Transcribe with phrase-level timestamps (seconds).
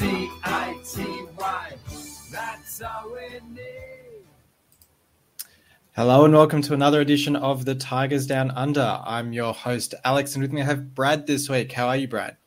[0.00, 1.04] T I T
[1.38, 1.72] Y.
[2.32, 4.24] That's all we need.
[5.94, 8.98] Hello and welcome to another edition of the Tigers Down Under.
[9.04, 11.72] I'm your host, Alex, and with me I have Brad this week.
[11.72, 12.38] How are you, Brad?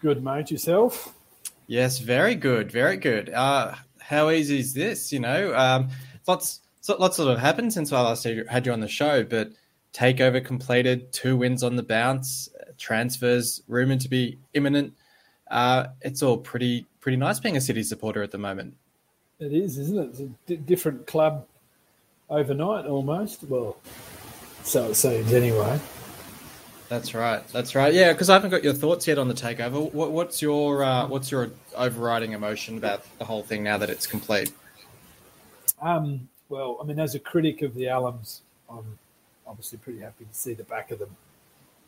[0.00, 0.50] Good, mate.
[0.50, 1.14] Yourself?
[1.66, 3.28] Yes, very good, very good.
[3.28, 5.12] Uh, how easy is this?
[5.12, 5.90] You know, um,
[6.26, 9.50] lots, lots of have happened since I last had you on the show, but
[9.92, 14.94] takeover completed, two wins on the bounce, transfers rumored to be imminent.
[15.50, 18.74] Uh, it's all pretty, pretty nice being a City supporter at the moment.
[19.38, 20.08] It is, isn't it?
[20.10, 21.46] It's a d- different club
[22.30, 23.44] overnight almost.
[23.44, 23.76] Well,
[24.62, 25.78] so it seems anyway.
[26.88, 27.46] That's right.
[27.48, 27.92] That's right.
[27.92, 29.92] Yeah, because I haven't got your thoughts yet on the takeover.
[29.92, 34.06] What, what's your uh, what's your overriding emotion about the whole thing now that it's
[34.06, 34.52] complete?
[35.82, 38.98] Um, well, I mean, as a critic of the Allams, I'm
[39.46, 41.14] obviously pretty happy to see the back of them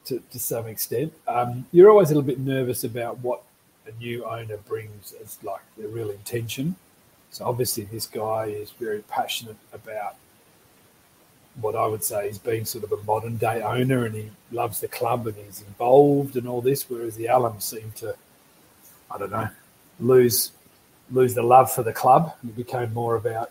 [0.07, 1.13] to, to some extent.
[1.27, 3.43] Um, you're always a little bit nervous about what
[3.89, 6.77] a new owner brings as like the real intention.
[7.31, 10.17] So obviously, this guy is very passionate about
[11.61, 14.81] what I would say is being sort of a modern day owner, and he loves
[14.81, 16.89] the club and he's involved and all this.
[16.89, 18.15] Whereas the Allams seem to,
[19.11, 19.49] I don't know,
[20.01, 20.53] lose
[21.11, 22.35] lose the love for the club.
[22.45, 23.51] It became more about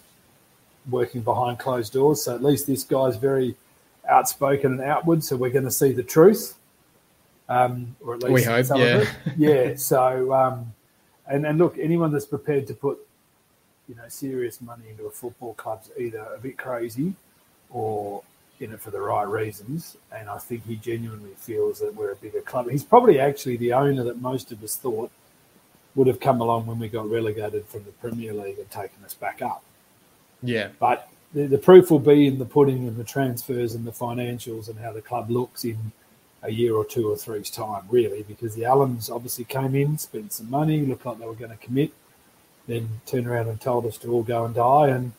[0.89, 2.22] working behind closed doors.
[2.22, 3.55] So at least this guy's very
[4.07, 5.23] outspoken and outward.
[5.23, 6.55] So we're going to see the truth,
[7.50, 8.66] um, or at least we hope.
[8.78, 9.06] yeah,
[9.38, 9.76] yeah.
[9.76, 10.73] So um,
[11.28, 13.00] and and look, anyone that's prepared to put
[13.88, 17.14] you know serious money into a football club's either a bit crazy
[17.70, 18.23] or
[18.59, 19.98] in it for the right reasons.
[20.12, 22.70] And I think he genuinely feels that we're a bigger club.
[22.70, 25.12] He's probably actually the owner that most of us thought
[25.95, 29.14] would have come along when we got relegated from the Premier League and taken us
[29.14, 29.64] back up.
[30.44, 30.70] Yeah.
[30.80, 34.70] But the, the proof will be in the pudding and the transfers and the financials
[34.70, 35.92] and how the club looks in
[36.47, 40.34] a year or two or three's time, really, because the Allams obviously came in, spent
[40.34, 41.91] some money, looked like they were going to commit,
[42.68, 44.88] then turned around and told us to all go and die.
[44.88, 45.12] And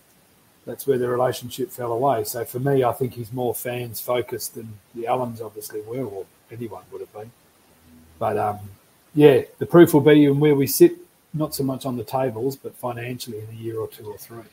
[0.66, 2.24] that's where the relationship fell away.
[2.24, 6.26] So for me, I think he's more fans focused than the Allams obviously were, or
[6.50, 7.30] anyone would have been.
[8.18, 8.58] But um,
[9.14, 10.92] yeah, the proof will be in where we sit,
[11.34, 14.44] not so much on the tables, but financially in a year or two or three.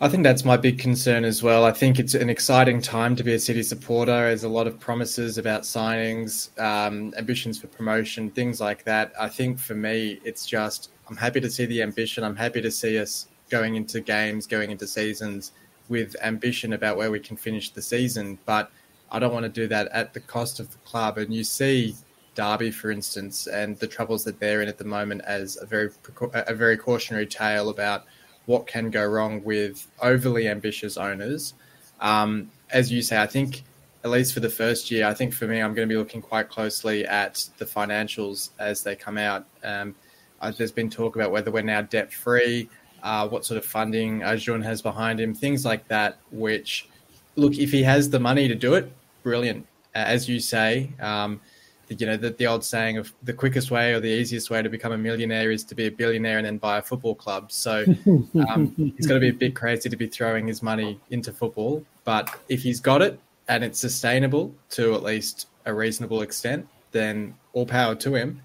[0.00, 1.64] I think that's my big concern as well.
[1.64, 4.10] I think it's an exciting time to be a City supporter.
[4.10, 9.12] There's a lot of promises about signings, um, ambitions for promotion, things like that.
[9.18, 12.24] I think for me, it's just I'm happy to see the ambition.
[12.24, 15.52] I'm happy to see us going into games, going into seasons
[15.88, 18.36] with ambition about where we can finish the season.
[18.46, 18.72] But
[19.12, 21.18] I don't want to do that at the cost of the club.
[21.18, 21.94] And you see
[22.34, 25.90] Derby, for instance, and the troubles that they're in at the moment as a very
[26.32, 28.06] a very cautionary tale about
[28.46, 31.54] what can go wrong with overly ambitious owners.
[32.00, 33.62] Um, as you say, I think
[34.04, 36.20] at least for the first year, I think for me, I'm going to be looking
[36.20, 39.46] quite closely at the financials as they come out.
[39.62, 39.94] Um,
[40.40, 42.68] uh, there's been talk about whether we're now debt free
[43.04, 46.18] uh, what sort of funding Acun has behind him, things like that.
[46.32, 46.88] Which,
[47.36, 48.90] look, if he has the money to do it,
[49.22, 49.66] brilliant.
[49.94, 51.40] As you say, um,
[51.88, 54.68] you know the, the old saying of the quickest way or the easiest way to
[54.68, 57.52] become a millionaire is to be a billionaire and then buy a football club.
[57.52, 57.84] So
[58.48, 61.84] um, he's got to be a bit crazy to be throwing his money into football.
[62.04, 63.18] But if he's got it
[63.48, 68.42] and it's sustainable to at least a reasonable extent, then all power to him.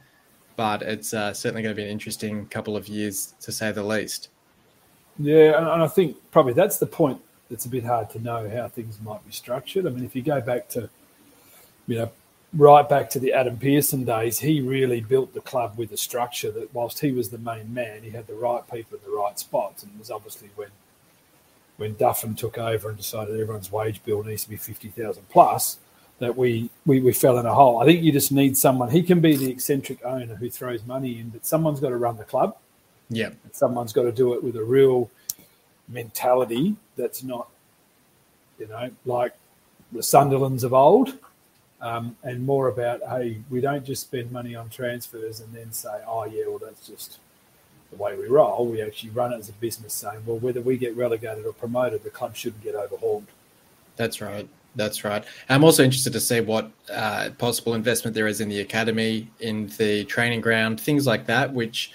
[0.55, 3.83] But it's uh, certainly going to be an interesting couple of years, to say the
[3.83, 4.29] least.
[5.17, 7.21] Yeah, and I think probably that's the point.
[7.49, 9.87] It's a bit hard to know how things might be structured.
[9.87, 10.89] I mean, if you go back to,
[11.87, 12.11] you know,
[12.53, 16.51] right back to the Adam Pearson days, he really built the club with a structure
[16.51, 19.37] that, whilst he was the main man, he had the right people in the right
[19.37, 19.83] spots.
[19.83, 20.69] And it was obviously when
[21.77, 25.77] when Duffen took over and decided everyone's wage bill needs to be fifty thousand plus,
[26.19, 27.79] that we, we we fell in a hole.
[27.79, 28.89] I think you just need someone.
[28.89, 32.17] He can be the eccentric owner who throws money in, but someone's got to run
[32.17, 32.57] the club.
[33.09, 33.29] Yeah.
[33.53, 35.09] Someone's got to do it with a real
[35.87, 37.49] mentality that's not,
[38.59, 39.33] you know, like
[39.91, 41.17] the Sunderlands of old,
[41.81, 46.01] um, and more about, hey, we don't just spend money on transfers and then say,
[46.07, 47.19] oh, yeah, well, that's just
[47.91, 48.65] the way we roll.
[48.65, 52.03] We actually run it as a business saying, well, whether we get relegated or promoted,
[52.03, 53.25] the club shouldn't get overhauled.
[53.95, 54.47] That's right.
[54.75, 55.23] That's right.
[55.49, 59.67] I'm also interested to see what uh, possible investment there is in the academy, in
[59.77, 61.91] the training ground, things like that, which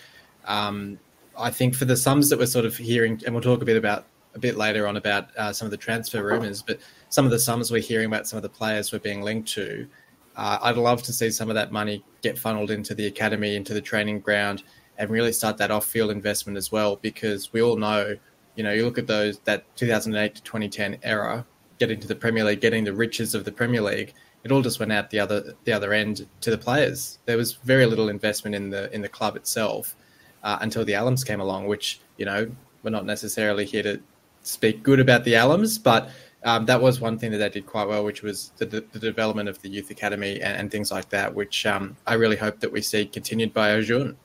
[0.47, 0.99] um,
[1.39, 3.77] I think for the sums that we're sort of hearing, and we'll talk a bit
[3.77, 6.81] about a bit later on about uh, some of the transfer rumors, but
[7.15, 9.87] some of the sums we're hearing about some of the players we're being linked to,
[10.35, 13.73] uh, I'd love to see some of that money get funneled into the academy, into
[13.73, 14.65] the training ground,
[14.99, 16.97] and really start that off-field investment as well.
[16.97, 18.17] Because we all know,
[18.57, 21.47] you know, you look at those that 2008 to 2010 era,
[21.79, 24.13] getting to the Premier League, getting the riches of the Premier League,
[24.43, 27.21] it all just went out the other the other end to the players.
[27.27, 29.95] There was very little investment in the in the club itself
[30.43, 32.51] uh, until the Allams came along, which you know
[32.83, 34.01] we're not necessarily here to
[34.43, 36.11] speak good about the Allams, but
[36.45, 38.99] um, that was one thing that they did quite well, which was the, the, the
[38.99, 42.61] development of the youth academy and, and things like that, which um, I really hope
[42.61, 44.17] that we see continued by Acun.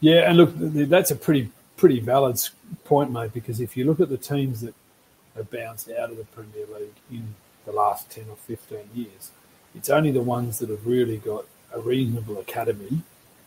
[0.00, 2.40] Yeah, and look, that's a pretty pretty valid
[2.84, 3.32] point, mate.
[3.32, 4.74] Because if you look at the teams that
[5.34, 7.34] have bounced out of the Premier League in
[7.66, 9.32] the last ten or fifteen years,
[9.74, 11.44] it's only the ones that have really got
[11.74, 13.02] a reasonable academy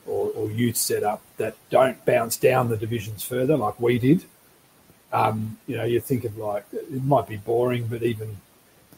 [0.06, 4.26] or, or youth set up that don't bounce down the divisions further, like we did.
[5.14, 8.38] Um, you know, you think of like it might be boring, but even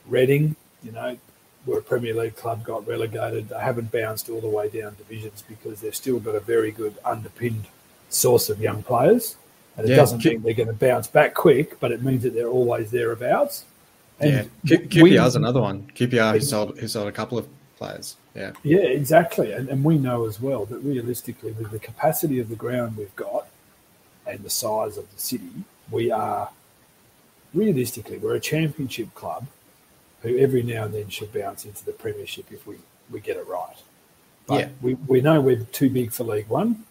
[0.05, 1.17] Reading, you know,
[1.63, 5.43] where a Premier League club got relegated, they haven't bounced all the way down divisions
[5.47, 7.67] because they've still got a very good underpinned
[8.09, 9.37] source of young players.
[9.77, 12.33] And it yeah, doesn't mean they're going to bounce back quick, but it means that
[12.33, 13.63] they're always thereabouts.
[14.19, 15.89] And yeah, QPR is another one.
[15.95, 18.17] QPR who sold who sold a couple of players.
[18.35, 19.53] Yeah, yeah, exactly.
[19.53, 23.15] And, and we know as well that realistically, with the capacity of the ground we've
[23.15, 23.47] got
[24.27, 26.49] and the size of the city, we are
[27.53, 29.45] realistically we're a championship club
[30.23, 32.77] who every now and then should bounce into the premiership if we,
[33.11, 33.75] we get it right.
[34.47, 34.69] But yeah.
[34.81, 36.85] we, we know we're too big for League One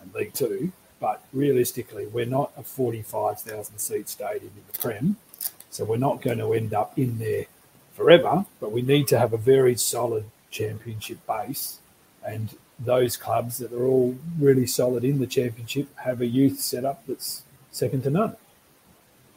[0.00, 5.16] and League Two, but realistically, we're not a 45,000 seat stadium in the Prem.
[5.70, 7.44] So we're not going to end up in there
[7.94, 11.78] forever, but we need to have a very solid championship base.
[12.26, 17.06] And those clubs that are all really solid in the championship have a youth setup
[17.06, 18.36] that's second to none.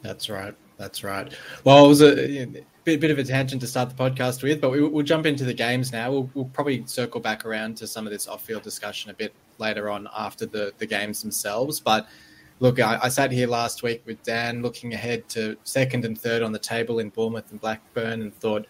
[0.02, 0.54] That's right.
[0.76, 1.32] That's right.
[1.62, 2.46] Well, it was a
[2.84, 5.44] bit, bit of a tangent to start the podcast with, but we, will jump into
[5.44, 6.10] the games now.
[6.10, 9.88] We'll, we'll, probably circle back around to some of this off-field discussion a bit later
[9.88, 11.80] on after the, the games themselves.
[11.80, 12.08] But
[12.60, 16.42] look, I, I, sat here last week with Dan, looking ahead to second and third
[16.42, 18.66] on the table in Bournemouth and Blackburn, and thought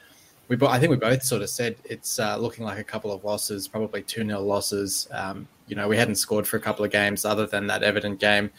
[0.48, 0.58] we.
[0.66, 3.66] I think we both sort of said it's uh, looking like a couple of losses,
[3.66, 5.08] probably two 0 losses.
[5.10, 8.16] Um, you know, we hadn't scored for a couple of games other than that Everton
[8.16, 8.50] game.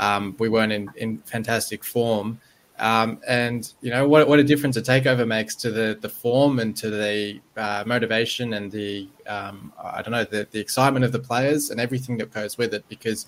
[0.00, 2.40] Um, we weren't in, in fantastic form.
[2.78, 6.60] Um, and you know what, what a difference a takeover makes to the the form
[6.60, 11.12] and to the uh, motivation and the um, I don't know the, the excitement of
[11.12, 12.84] the players and everything that goes with it.
[12.88, 13.26] Because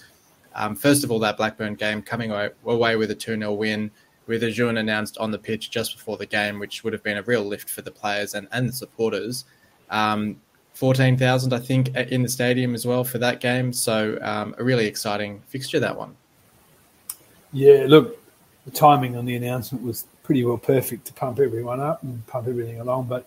[0.54, 3.90] um, first of all, that Blackburn game coming away, away with a two 0 win
[4.26, 7.22] with Acun announced on the pitch just before the game, which would have been a
[7.22, 9.44] real lift for the players and, and the supporters.
[9.90, 10.40] Um,
[10.74, 13.72] 14,000, I think, in the stadium as well for that game.
[13.72, 16.16] So um, a really exciting fixture, that one.
[17.52, 18.18] Yeah, look,
[18.64, 22.48] the timing on the announcement was pretty well perfect to pump everyone up and pump
[22.48, 23.06] everything along.
[23.06, 23.26] But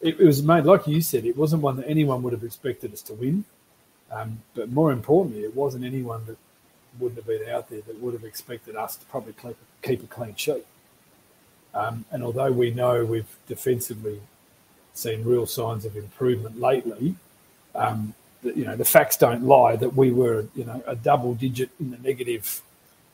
[0.00, 2.92] it, it was made, like you said, it wasn't one that anyone would have expected
[2.92, 3.44] us to win.
[4.12, 6.36] Um, but more importantly, it wasn't anyone that
[7.00, 9.34] wouldn't have been out there that would have expected us to probably
[9.82, 10.64] keep, a clean sheet.
[11.74, 14.20] Um, and although we know we've defensively
[14.92, 17.16] seen real signs of improvement lately,
[17.74, 21.70] um, you know the facts don't lie that we were you know a double digit
[21.80, 22.62] in the negative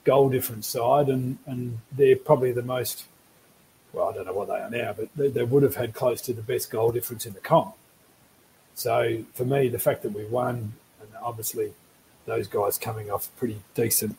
[0.04, 3.04] goal difference side, and, and they're probably the most,
[3.92, 6.20] well, I don't know what they are now, but they, they would have had close
[6.22, 7.74] to the best goal difference in the comp.
[8.74, 11.72] So for me, the fact that we won, and obviously
[12.26, 14.16] those guys coming off pretty decent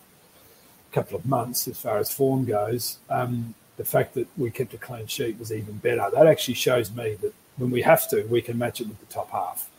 [0.91, 4.77] couple of months as far as form goes, um, the fact that we kept a
[4.77, 6.05] clean sheet was even better.
[6.13, 9.05] That actually shows me that when we have to, we can match it with the
[9.05, 9.69] top half.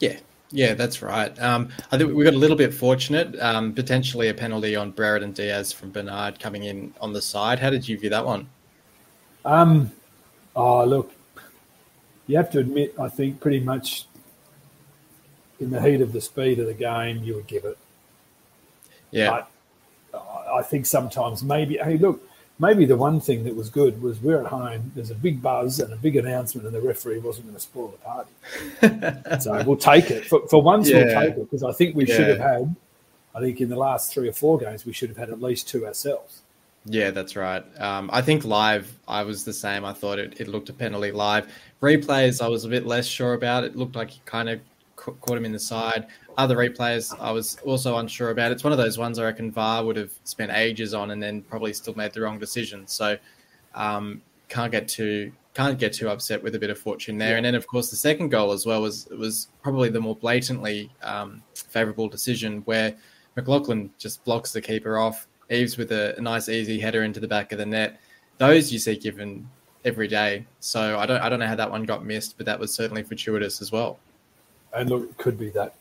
[0.00, 0.18] Yeah,
[0.54, 1.36] yeah, that's right.
[1.42, 3.38] Um, I think we got a little bit fortunate.
[3.40, 7.58] Um, potentially a penalty on Brereton Diaz from Bernard coming in on the side.
[7.58, 8.48] How did you view that one?
[9.44, 9.90] Um,
[10.54, 11.12] oh, look,
[12.28, 14.06] you have to admit, I think pretty much
[15.58, 17.76] in the heat of the speed of the game, you would give it.
[19.10, 19.30] Yeah.
[20.12, 20.20] But
[20.52, 22.22] I think sometimes maybe, hey, look,
[22.58, 24.92] maybe the one thing that was good was we're at home.
[24.94, 27.88] There's a big buzz and a big announcement, and the referee wasn't going to spoil
[27.88, 29.40] the party.
[29.42, 30.88] so we'll take it for, for once.
[30.88, 31.04] Yeah.
[31.04, 32.16] We'll take it because I think we yeah.
[32.16, 32.76] should have had.
[33.34, 35.68] I think in the last three or four games we should have had at least
[35.68, 36.42] two ourselves.
[36.86, 37.64] Yeah, that's right.
[37.80, 39.84] Um, I think live, I was the same.
[39.84, 41.50] I thought it, it looked a penalty live.
[41.80, 43.64] Replays, I was a bit less sure about.
[43.64, 44.60] It looked like he kind of
[44.96, 46.06] caught him in the side.
[46.36, 48.52] Other replays, I was also unsure about.
[48.52, 51.42] It's one of those ones I reckon VAR would have spent ages on and then
[51.42, 52.86] probably still made the wrong decision.
[52.86, 53.16] So
[53.74, 57.30] um, can't get too can't get too upset with a bit of fortune there.
[57.30, 57.36] Yeah.
[57.36, 60.90] And then of course the second goal as well was was probably the more blatantly
[61.02, 62.94] um, favourable decision where
[63.36, 65.28] McLaughlin just blocks the keeper off.
[65.50, 68.00] Eaves with a, a nice easy header into the back of the net.
[68.38, 69.48] Those you see given
[69.84, 70.46] every day.
[70.58, 73.04] So I don't I don't know how that one got missed, but that was certainly
[73.04, 74.00] fortuitous as well
[74.74, 75.74] and look, it could be that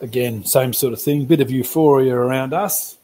[0.00, 1.26] again, same sort of thing.
[1.26, 2.96] Bit of euphoria around us.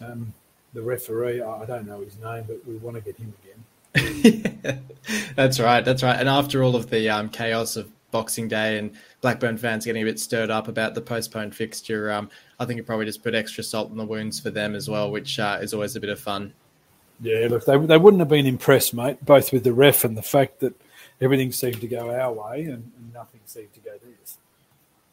[0.00, 0.32] Um,
[0.74, 4.82] the referee, I don't know his name, but we want to get him again.
[5.34, 5.84] that's right.
[5.84, 6.18] That's right.
[6.18, 10.04] And after all of the um, chaos of Boxing Day and Blackburn fans getting a
[10.04, 13.64] bit stirred up about the postponed fixture, um, I think it probably just put extra
[13.64, 16.20] salt in the wounds for them as well, which uh, is always a bit of
[16.20, 16.52] fun.
[17.20, 20.22] Yeah, look, they, they wouldn't have been impressed, mate, both with the ref and the
[20.22, 20.74] fact that
[21.20, 24.38] everything seemed to go our way and, and nothing seemed to go theirs.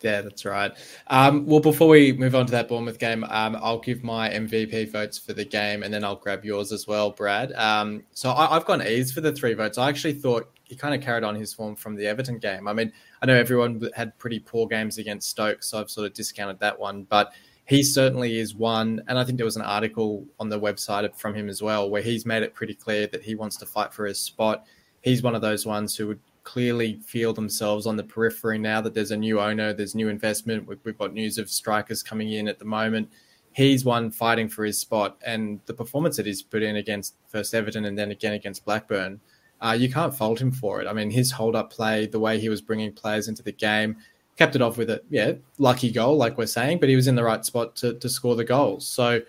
[0.05, 0.71] Yeah, that's right.
[1.07, 4.91] Um, well, before we move on to that Bournemouth game, um, I'll give my MVP
[4.91, 7.51] votes for the game, and then I'll grab yours as well, Brad.
[7.53, 9.79] Um, so I, have gone Eaves for the three votes.
[9.79, 12.67] I actually thought he kind of carried on his form from the Everton game.
[12.67, 12.93] I mean,
[13.23, 16.77] I know everyone had pretty poor games against Stoke, so I've sort of discounted that
[16.79, 17.33] one, but
[17.65, 19.01] he certainly is one.
[19.07, 22.03] And I think there was an article on the website from him as well, where
[22.03, 24.67] he's made it pretty clear that he wants to fight for his spot.
[25.01, 28.93] He's one of those ones who would clearly feel themselves on the periphery now that
[28.93, 30.65] there's a new owner, there's new investment.
[30.67, 33.09] We've, got news of strikers coming in at the moment.
[33.51, 37.53] He's one fighting for his spot, and the performance that he's put in against first
[37.53, 39.19] Everton and then again against Blackburn,
[39.61, 40.87] uh, you can't fault him for it.
[40.87, 43.97] I mean, his hold up play, the way he was bringing players into the game,
[44.37, 47.15] kept it off with a yeah lucky goal, like we're saying, but he was in
[47.15, 48.85] the right spot to to score the goals.
[48.87, 49.21] So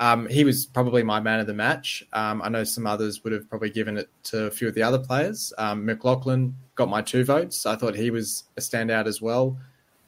[0.00, 2.02] um, he was probably my man of the match.
[2.14, 4.82] Um, I know some others would have probably given it to a few of the
[4.82, 5.52] other players.
[5.58, 7.66] Um, McLaughlin got my two votes.
[7.66, 9.58] I thought he was a standout as well.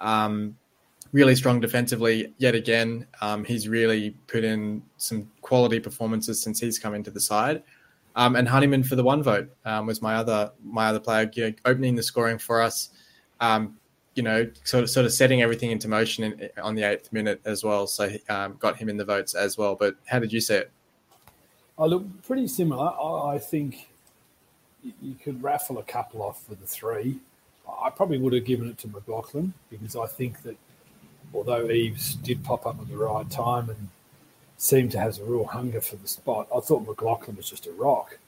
[0.01, 0.57] Um,
[1.13, 3.07] really strong defensively yet again.
[3.21, 7.63] Um, he's really put in some quality performances since he's come into the side.
[8.17, 11.31] Um, and Honeyman for the one vote was my other my other player,
[11.67, 12.89] opening the scoring for us.
[13.41, 13.77] Um,
[14.15, 17.41] you know, sort of sort of setting everything into motion in, on the eighth minute
[17.45, 17.87] as well.
[17.87, 19.75] So um, got him in the votes as well.
[19.75, 20.71] But how did you see it?
[21.79, 22.91] I look pretty similar.
[22.91, 23.89] I, I think
[25.01, 27.19] you could raffle a couple off for the three.
[27.83, 30.57] I probably would have given it to McLaughlin because I think that
[31.33, 33.89] although Eaves did pop up at the right time and
[34.59, 37.73] seemed to have a real hunger for the spot, I thought McLaughlin was just a
[37.73, 38.19] rock.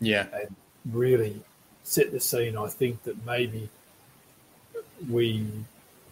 [0.00, 0.26] Yeah.
[0.34, 0.54] And
[0.90, 1.42] really
[1.84, 2.56] set the scene.
[2.56, 3.70] I think that maybe–
[5.08, 5.46] we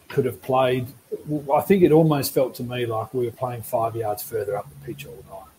[0.09, 0.87] could have played.
[1.53, 4.67] I think it almost felt to me like we were playing five yards further up
[4.69, 5.51] the pitch all night,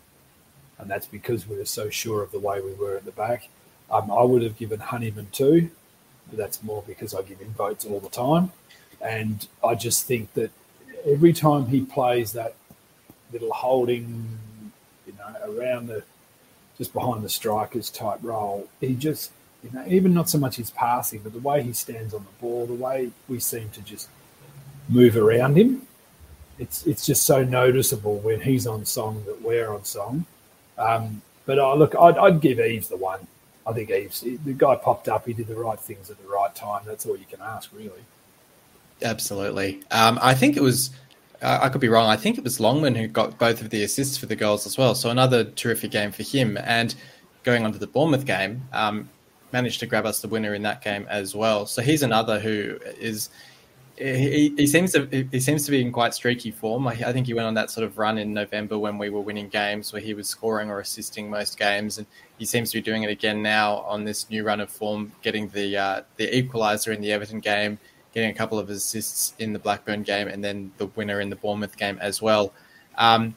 [0.79, 3.49] and that's because we were so sure of the way we were at the back.
[3.91, 5.71] Um, I would have given Honeyman two,
[6.29, 8.53] but that's more because I give him votes all the time,
[9.01, 10.51] and I just think that
[11.07, 12.55] every time he plays that
[13.33, 14.39] little holding,
[15.07, 16.05] you know, around the
[16.79, 19.31] just behind the strikers type role, he just
[19.63, 22.41] you know, even not so much his passing, but the way he stands on the
[22.41, 24.09] ball, the way we seem to just
[24.89, 25.87] move around him.
[26.59, 30.27] It's it's just so noticeable when he's on song that we're on song.
[30.79, 33.27] Um, but uh, look, I'd, I'd, give Eaves the one.
[33.67, 36.55] I think Eaves, the guy popped up, he did the right things at the right
[36.55, 36.83] time.
[36.85, 38.03] That's all you can ask, really.
[39.03, 39.83] Absolutely.
[39.91, 40.91] Um, I think it was.
[41.45, 42.09] I could be wrong.
[42.09, 44.79] I think it was Longman who got both of the assists for the goals as
[44.79, 44.95] well.
[44.95, 46.57] So another terrific game for him.
[46.63, 46.95] And
[47.43, 49.09] going on to the Bournemouth game, um,
[49.53, 51.67] managed to grab us the winner in that game as well.
[51.67, 53.31] So he's another who is
[53.97, 56.87] he, he seems to he seems to be in quite streaky form.
[56.89, 59.21] I, I, think he went on that sort of run in November when we were
[59.21, 62.07] winning games, where he was scoring or assisting most games, and
[62.39, 65.49] he seems to be doing it again now on this new run of form, getting
[65.49, 67.79] the uh, the equaliser in the Everton game,
[68.15, 71.37] getting a couple of assists in the Blackburn game, and then the winner in the
[71.37, 72.53] Bournemouth game as well.
[72.97, 73.37] Um,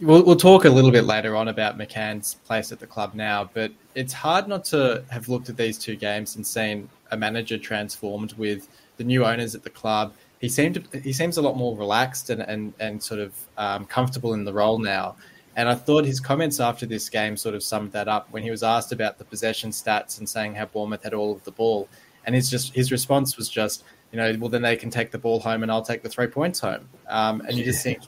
[0.00, 3.50] we'll, we'll talk a little bit later on about McCann's place at the club now,
[3.52, 7.58] but it's hard not to have looked at these two games and seen a manager
[7.58, 10.12] transformed with the new owners at the club.
[10.40, 14.34] He seemed he seems a lot more relaxed and and, and sort of um, comfortable
[14.34, 15.16] in the role now.
[15.56, 18.50] And I thought his comments after this game sort of summed that up when he
[18.50, 21.88] was asked about the possession stats and saying how Bournemouth had all of the ball,
[22.24, 25.18] and his just his response was just, you know, well then they can take the
[25.18, 26.88] ball home and I'll take the three points home.
[27.08, 28.02] Um, and you just think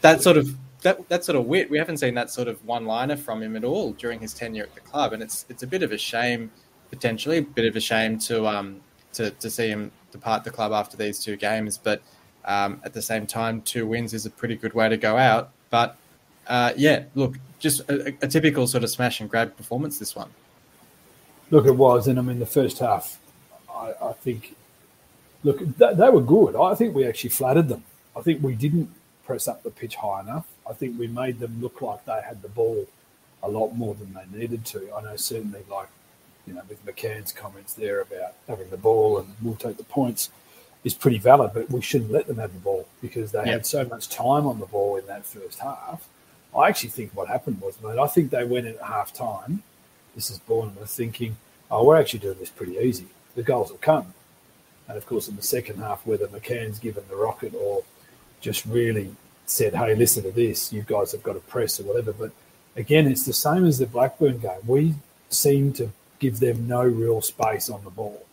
[0.00, 1.70] that sort of that that sort of wit.
[1.70, 4.64] We haven't seen that sort of one liner from him at all during his tenure
[4.64, 6.50] at the club, and it's it's a bit of a shame,
[6.90, 8.80] potentially a bit of a shame to um
[9.14, 11.78] to to see him depart the club after these two games.
[11.78, 12.02] But
[12.44, 15.50] um, at the same time, two wins is a pretty good way to go out.
[15.70, 15.96] But
[16.46, 19.98] uh, yeah, look, just a, a, typical sort of smash and grab performance.
[19.98, 20.30] This one.
[21.50, 23.18] Look, it was, and I mean the first half.
[23.70, 24.56] I, I think.
[25.44, 26.56] Look, they, they were good.
[26.56, 27.84] I think we actually flattered them.
[28.16, 28.90] I think we didn't
[29.24, 30.46] press up the pitch high enough.
[30.68, 32.86] I think we made them look like they had the ball
[33.42, 34.92] a lot more than they needed to.
[34.94, 35.88] I know certainly like,
[36.46, 40.30] you know, with McCann's comments there about having the ball and we'll take the points
[40.84, 43.46] is pretty valid, but we shouldn't let them have the ball because they yep.
[43.46, 46.08] had so much time on the ball in that first half.
[46.56, 49.62] I actually think what happened was, mate, I think they went in at half time.
[50.14, 51.36] This is Bournemouth thinking,
[51.70, 53.06] oh, we're actually doing this pretty easy.
[53.34, 54.14] The goals will come.
[54.88, 57.82] And of course, in the second half, whether McCann's given the rocket or
[58.40, 59.14] just really
[59.50, 62.12] said, hey, listen to this, you guys have got to press or whatever.
[62.12, 62.32] But
[62.76, 64.60] again, it's the same as the Blackburn game.
[64.66, 64.94] We
[65.30, 68.24] seem to give them no real space on the ball.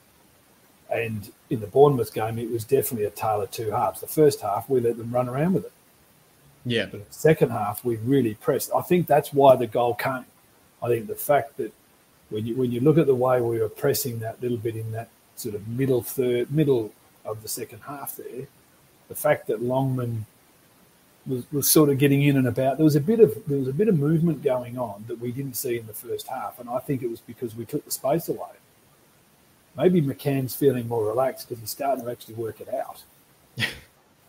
[0.90, 4.02] And in the Bournemouth game, it was definitely a tale of two halves.
[4.02, 5.72] The first half, we let them run around with it.
[6.66, 6.86] Yeah.
[6.86, 8.72] But the second half, we really pressed.
[8.76, 10.26] I think that's why the goal came.
[10.82, 11.74] I think the fact that
[12.30, 14.92] when you when you look at the way we were pressing that little bit in
[14.92, 16.92] that sort of middle third, middle
[17.24, 18.48] of the second half there,
[19.08, 20.26] the fact that Longman
[21.28, 22.78] was, was sort of getting in and about.
[22.78, 25.32] There was a bit of there was a bit of movement going on that we
[25.32, 27.92] didn't see in the first half, and I think it was because we took the
[27.92, 28.50] space away.
[29.78, 33.04] Maybe McCann's feeling more relaxed because he's starting to actually work it out.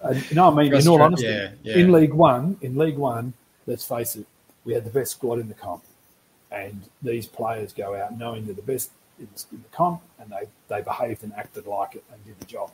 [0.03, 1.77] and, you know, what I mean, in all honesty, yeah, yeah.
[1.77, 3.33] in League One, in League One,
[3.67, 4.27] let's face it,
[4.65, 5.85] we had the best squad in the comp,
[6.51, 10.31] and these players go out knowing they're the best in the, in the comp, and
[10.31, 12.71] they they behaved and acted like it and did the job.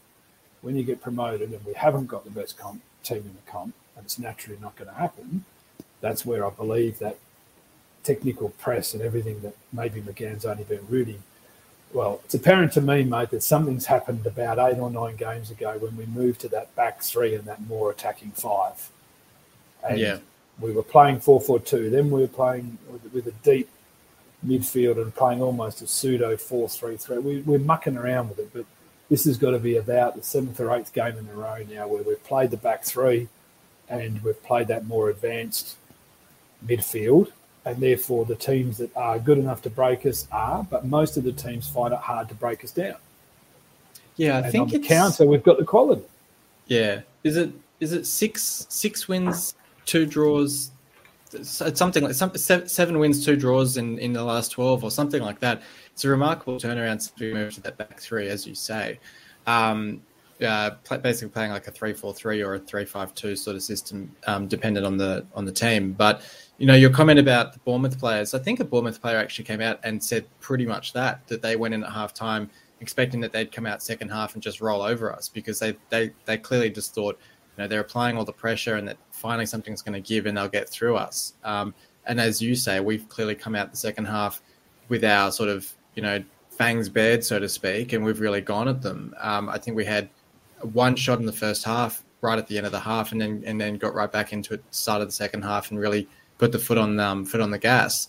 [0.63, 3.75] When you get promoted and we haven't got the best comp team in the comp,
[3.97, 5.45] and it's naturally not going to happen,
[6.01, 7.19] that's where I believe that
[8.05, 11.23] technical press and everything that maybe McCann's only been rooting.
[11.95, 15.77] well, it's apparent to me, mate, that something's happened about eight or nine games ago
[15.79, 18.89] when we moved to that back three and that more attacking five.
[19.87, 20.19] And Yeah.
[20.59, 21.91] we were playing 4 4 2.
[21.91, 23.69] Then we were playing with, with a deep
[24.47, 27.19] midfield and playing almost a pseudo 4 3 3.
[27.19, 28.65] We, we're mucking around with it, but
[29.11, 31.87] this has got to be about the seventh or eighth game in a row now
[31.89, 33.29] where we've played the back three
[33.89, 35.77] and we've played that more advanced
[36.67, 37.33] midfield.
[37.65, 41.23] And therefore, the teams that are good enough to break us are, but most of
[41.23, 42.97] the teams find it hard to break us down.
[44.17, 46.03] Yeah, I and on think the it's counter, we've got the quality.
[46.67, 50.73] Yeah, is it is it six six wins, two draws?
[51.33, 54.91] It's something like some, seven, seven wins, two draws in, in the last twelve, or
[54.91, 55.63] something like that.
[55.93, 58.99] It's a remarkable turnaround since we moved to that back three, as you say.
[59.47, 60.03] Um,
[60.43, 64.97] uh, basically playing like a three-four-three or a three-five-two sort of system, um, dependent on
[64.97, 65.93] the on the team.
[65.93, 66.23] But
[66.59, 69.61] you know, your comment about the Bournemouth players, I think a Bournemouth player actually came
[69.61, 72.51] out and said pretty much that that they went in at half time
[72.83, 76.11] expecting that they'd come out second half and just roll over us because they they
[76.27, 77.19] they clearly just thought
[77.57, 80.37] you know they're applying all the pressure and that finally something's going to give and
[80.37, 81.35] they'll get through us.
[81.45, 81.73] Um,
[82.07, 84.43] and as you say, we've clearly come out the second half
[84.89, 88.69] with our sort of you know fangs bared, so to speak, and we've really gone
[88.69, 89.15] at them.
[89.21, 90.11] Um, I think we had
[90.63, 93.43] one shot in the first half, right at the end of the half, and then
[93.47, 96.59] and then got right back into it, started the second half, and really put the
[96.59, 98.09] foot on um, foot on the gas,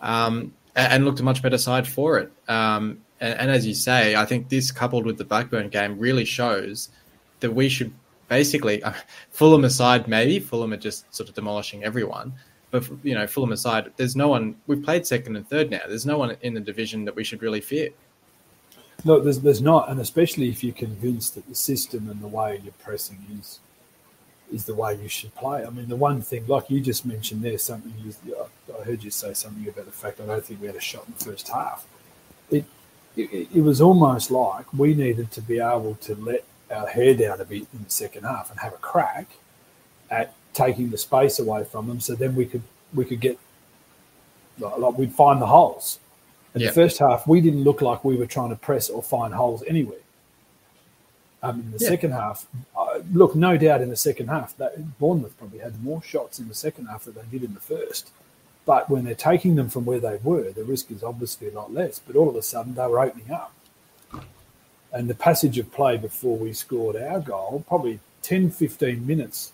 [0.00, 2.32] um, and, and looked a much better side for it.
[2.48, 6.24] Um, and, and as you say, I think this coupled with the Blackburn game really
[6.24, 6.90] shows
[7.40, 7.92] that we should
[8.28, 8.82] basically
[9.30, 12.32] Fulham aside, maybe Fulham are just sort of demolishing everyone.
[12.70, 14.56] But you know, Fulham aside, there's no one.
[14.66, 15.80] We've played second and third now.
[15.86, 17.90] There's no one in the division that we should really fear.
[19.04, 22.60] No, there's, there's not, and especially if you're convinced that the system and the way
[22.64, 23.60] you're pressing is
[24.52, 25.64] is the way you should play.
[25.64, 28.36] I mean, the one thing, like you just mentioned there, something you,
[28.78, 31.06] I heard you say something about the fact I don't think we had a shot
[31.06, 31.86] in the first half.
[32.50, 32.64] It,
[33.16, 37.40] it it was almost like we needed to be able to let our hair down
[37.40, 39.28] a bit in the second half and have a crack
[40.10, 42.62] at taking the space away from them, so then we could
[42.94, 43.38] we could get
[44.58, 45.98] like, like we'd find the holes.
[46.54, 46.68] In Yeah.
[46.68, 49.62] the first half, we didn't look like we were trying to press or find holes
[49.66, 49.98] anywhere.
[51.42, 51.88] Um, in the Yeah.
[51.88, 56.00] second half, uh, look, no doubt in the second half, that Bournemouth probably had more
[56.00, 58.10] shots in the second half than they did in the first.
[58.64, 61.72] But when they're taking them from where they were, the risk is obviously a lot
[61.74, 61.98] less.
[61.98, 63.52] But all of a sudden, they were opening up.
[64.90, 69.52] And the passage of play before we scored our goal, probably 10, 15 minutes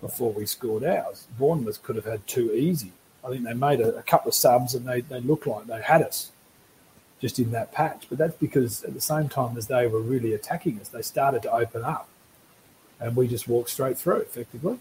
[0.00, 2.90] before we scored ours, Bournemouth could have had two easy.
[3.24, 5.80] I think they made a, a couple of subs and they, they looked like they
[5.80, 6.32] had us
[7.20, 8.06] just in that patch.
[8.08, 11.42] But that's because at the same time as they were really attacking us, they started
[11.42, 12.08] to open up
[13.00, 14.78] and we just walked straight through effectively.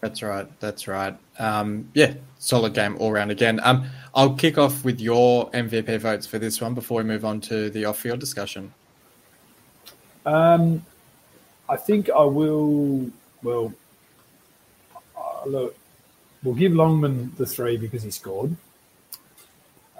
[0.00, 0.46] That's right.
[0.60, 1.16] That's right.
[1.38, 3.58] Um, yeah, solid game all round again.
[3.62, 7.40] Um, I'll kick off with your MVP votes for this one before we move on
[7.42, 8.74] to the off-field discussion.
[10.26, 10.84] Um,
[11.68, 13.10] I think I will.
[13.42, 13.72] Well,
[15.16, 15.76] uh, look,
[16.44, 18.56] we'll give Longman the three because he scored.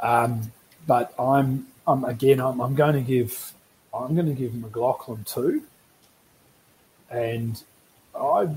[0.01, 0.53] Um,
[0.87, 3.53] but I'm, I'm again, I'm, I'm going to give,
[3.93, 5.63] I'm going to give McLaughlin two.
[7.11, 7.63] And
[8.15, 8.49] I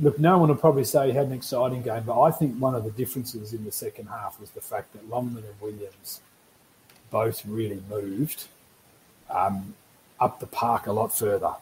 [0.00, 2.74] look, no one will probably say he had an exciting game, but I think one
[2.74, 6.20] of the differences in the second half was the fact that Longman and Williams
[7.10, 8.46] both really moved
[9.28, 9.74] um,
[10.20, 11.54] up the park a lot further.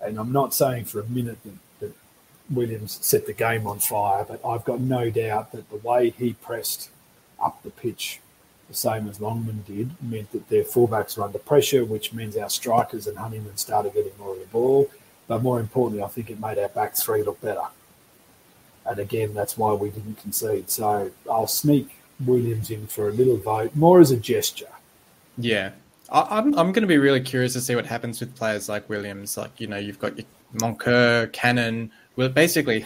[0.00, 1.58] And I'm not saying for a minute that, that
[2.50, 6.32] Williams set the game on fire, but I've got no doubt that the way he
[6.34, 6.90] pressed
[7.42, 8.20] up the pitch,
[8.68, 12.50] the same as Longman did, meant that their fullbacks were under pressure, which means our
[12.50, 14.90] strikers and Honeyman started getting more of the ball.
[15.26, 17.66] But more importantly, I think it made our back three look better.
[18.86, 20.70] And again, that's why we didn't concede.
[20.70, 24.68] So I'll sneak Williams in for a little vote, more as a gesture.
[25.36, 25.72] Yeah,
[26.10, 28.88] I, I'm I'm going to be really curious to see what happens with players like
[28.88, 29.36] Williams.
[29.36, 31.90] Like you know, you've got your Moncur, Cannon.
[32.18, 32.84] Well, basically,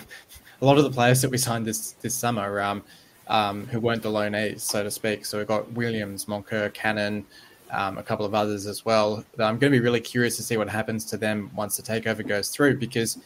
[0.61, 2.83] a lot of the players that we signed this this summer, um,
[3.29, 5.25] um, who weren't the lone loanees, so to speak.
[5.25, 7.25] So we've got Williams, Moncur, Cannon,
[7.71, 9.25] um, a couple of others as well.
[9.39, 12.29] I'm going to be really curious to see what happens to them once the takeover
[12.29, 13.17] goes through, because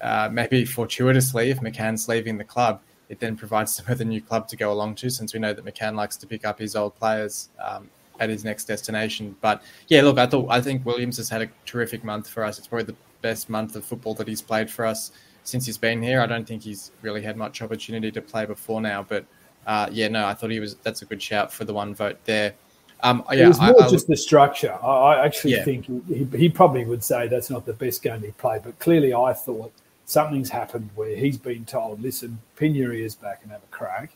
[0.00, 4.22] uh, maybe fortuitously, if McCann's leaving the club, it then provides them with a new
[4.22, 6.76] club to go along to, since we know that McCann likes to pick up his
[6.76, 9.34] old players um, at his next destination.
[9.40, 12.56] But yeah, look, I thought I think Williams has had a terrific month for us.
[12.56, 15.10] It's probably the best month of football that he's played for us
[15.50, 16.20] since he's been here.
[16.20, 19.24] I don't think he's really had much opportunity to play before now, but
[19.66, 20.76] uh, yeah, no, I thought he was.
[20.76, 22.54] That's a good shout for the one vote there.
[23.02, 24.72] Um, yeah, it was more I, I, just the structure.
[24.84, 25.64] I, actually Yeah.
[25.64, 29.14] think he, he probably would say that's not the best game he played, but clearly
[29.14, 29.72] I thought
[30.04, 34.10] something's happened where he's been told, listen, pin your ears back and have a crack.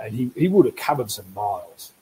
[0.00, 1.92] And he, he would have covered some miles.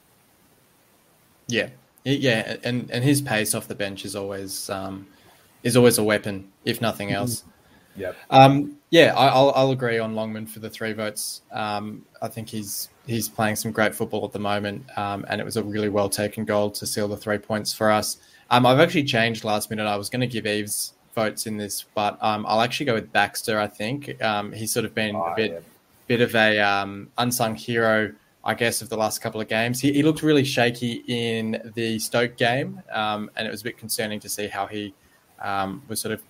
[1.49, 1.68] Yeah,
[2.05, 5.07] yeah, and and his pace off the bench is always um,
[5.62, 7.45] is always a weapon, if nothing else.
[7.96, 8.16] Yep.
[8.31, 11.42] Um, yeah, I, I'll, I'll agree on Longman for the three votes.
[11.52, 15.44] Um, I think he's he's playing some great football at the moment, um, and it
[15.44, 18.18] was a really well taken goal to seal the three points for us.
[18.50, 19.87] Um, I've actually changed last minute.
[19.87, 23.12] I was going to give Eaves votes in this, but um, I'll actually go with
[23.12, 23.59] Baxter.
[23.59, 25.59] I think um, he's sort of been Oh, a bit yeah.
[26.07, 28.12] bit of a um, unsung hero,
[28.44, 29.81] I guess, of the last couple of games.
[29.81, 33.76] He, he looked really shaky in the Stoke game, um, and it was a bit
[33.78, 34.94] concerning to see how he
[35.40, 36.22] um, was sort of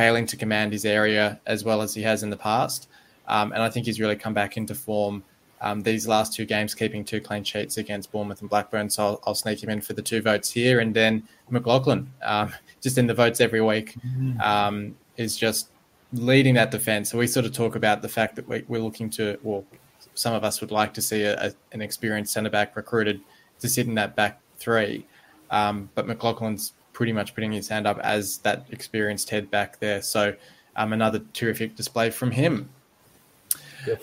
[0.00, 2.88] failing to command his area as well as he has in the past.
[3.28, 5.22] Um, and I think he's really come back into form
[5.60, 8.88] um, these last two games, keeping two clean sheets against Bournemouth and Blackburn.
[8.88, 10.80] So I'll, I'll sneak him in for the two votes here.
[10.80, 13.94] And then McLaughlin, um, just in the votes every week,
[14.42, 15.68] um, is just
[16.14, 17.10] leading that defense.
[17.10, 19.66] So we sort of talk about the fact that we, we're looking to, well,
[20.14, 23.20] some of us would like to see a, a, an experienced centre back recruited
[23.58, 25.06] to sit in that back three.
[25.50, 30.02] Um, but McLaughlin's pretty much putting his hand up as that experienced head back there.
[30.02, 30.34] So
[30.76, 32.68] um, another terrific display from him.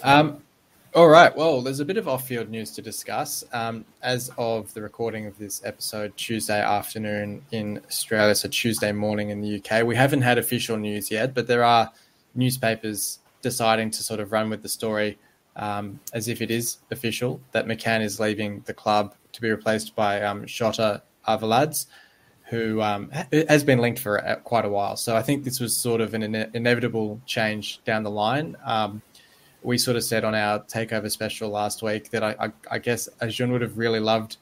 [0.01, 0.41] Um,
[0.95, 1.38] all right.
[1.38, 3.43] Well, there's a bit of off-field news to discuss.
[3.53, 9.29] Um, as of the recording of this episode, Tuesday afternoon in Australia, so Tuesday morning
[9.29, 11.91] in the UK, we haven't had official news yet, but there are
[12.33, 15.19] newspapers deciding to sort of run with the story
[15.55, 19.95] um, as if it is official that McCann is leaving the club to be replaced
[19.95, 21.86] by um, Shota Arveladze,
[22.49, 23.12] who um,
[23.49, 24.95] has been linked for uh, quite a while.
[24.95, 28.55] So I think this was sort of an ine- inevitable change down the line.
[28.65, 29.01] Um,
[29.63, 33.10] we sort of said on our takeover special last week that I, I, I guess
[33.21, 34.38] Acun would have really loved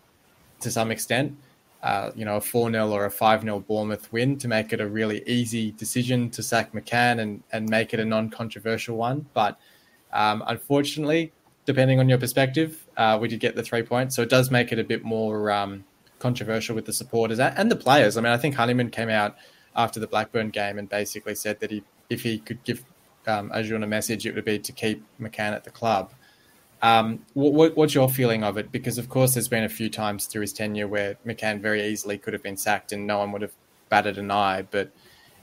[0.60, 1.36] to some extent,
[1.82, 4.80] uh, you know, a 4 0 or a 5 0 Bournemouth win to make it
[4.80, 9.26] a really easy decision to sack McCann and, and make it a non controversial one.
[9.34, 9.58] But
[10.14, 11.32] um, unfortunately,
[11.66, 14.16] depending on your perspective, uh, we did get the three points.
[14.16, 15.84] So it does make it a bit more um,
[16.26, 18.18] controversial with the supporters and the players.
[18.18, 19.36] I mean, I think Honeyman came out
[19.76, 22.84] after the Blackburn game and basically said that he, if he could give
[23.28, 26.12] um, Acun a message, it would be to keep McCann at the club.
[26.82, 28.72] Um, what, what's your feeling of it?
[28.72, 32.18] Because of course, there's been a few times through his tenure where McCann very easily
[32.18, 33.54] could have been sacked and no one would have
[33.90, 34.64] batted an eye.
[34.64, 34.90] But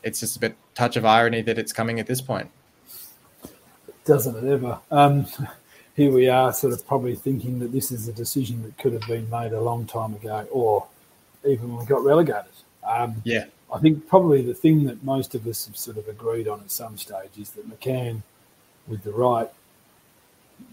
[0.03, 2.51] it's just a bit touch of irony that it's coming at this point.
[4.05, 4.81] Doesn't it ever?
[4.91, 5.27] Um,
[5.97, 9.07] here we are, sort of probably thinking that this is a decision that could have
[9.07, 10.87] been made a long time ago, or
[11.45, 12.53] even when we got relegated.
[12.85, 16.49] Um, Yeah, I think probably the thing that most of us have sort of agreed
[16.49, 18.23] on at some stage is that McCann,
[18.87, 19.49] with the right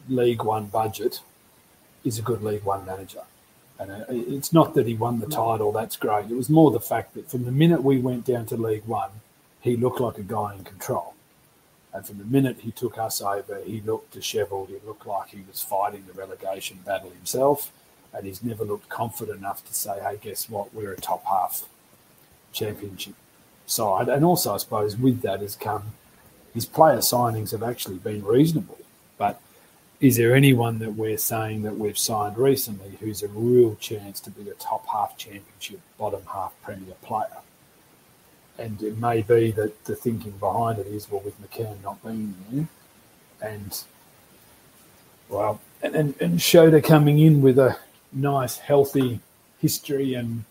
[0.07, 1.21] League One budget,
[2.03, 3.21] is a good League One manager.
[3.79, 6.29] And uh, it's not that he won the title, that's great.
[6.29, 9.11] It was more the fact that from the minute we went down to League One,
[9.61, 11.13] he looked like a guy in control.
[11.93, 14.69] And from the minute he took us over, he looked dishevelled.
[14.69, 17.71] He looked like he was fighting the relegation battle himself.
[18.13, 20.73] And he's never looked confident enough to say, hey, guess what?
[20.73, 21.67] We're a top half
[22.51, 23.15] championship
[23.65, 24.09] side.
[24.09, 25.93] And also, I suppose, with that has come
[26.53, 28.77] his player signings have actually been reasonable.
[29.17, 29.39] But
[29.99, 34.29] is there anyone that we're saying that we've signed recently who's a real chance to
[34.29, 37.37] be a top half championship, bottom half Premier player?
[38.59, 42.35] And it may be that the thinking behind it is, well, with McCann not being
[42.51, 42.67] there,
[43.41, 43.83] and
[45.29, 47.77] well, and, and, and Shota coming in with a
[48.11, 49.21] nice, healthy
[49.61, 50.43] history and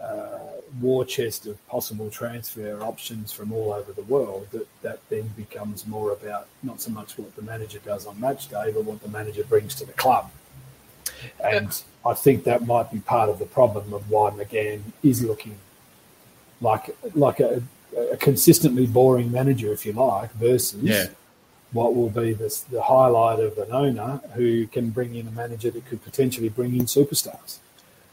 [0.00, 0.38] uh,
[0.80, 5.86] war chest of possible transfer options from all over the world, that, that then becomes
[5.86, 9.08] more about not so much what the manager does on match day, but what the
[9.08, 10.30] manager brings to the club.
[11.44, 15.58] And I think that might be part of the problem of why McCann is looking
[16.60, 17.62] like like a,
[18.12, 21.06] a consistently boring manager, if you like, versus Yeah.
[21.72, 25.70] what will be this, the highlight of an owner who can bring in a manager
[25.70, 27.58] that could potentially bring in superstars.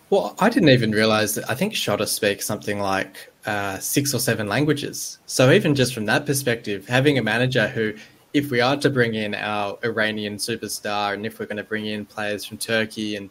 [0.10, 1.50] Well, I didn't even realize that.
[1.50, 5.18] I think Shota speaks something like uh, six or seven languages.
[5.26, 7.94] So even just from that perspective, having a manager who,
[8.34, 11.88] if we are to bring in our Iranian superstar, and if we're going to bring
[11.88, 13.30] in players from Turkey and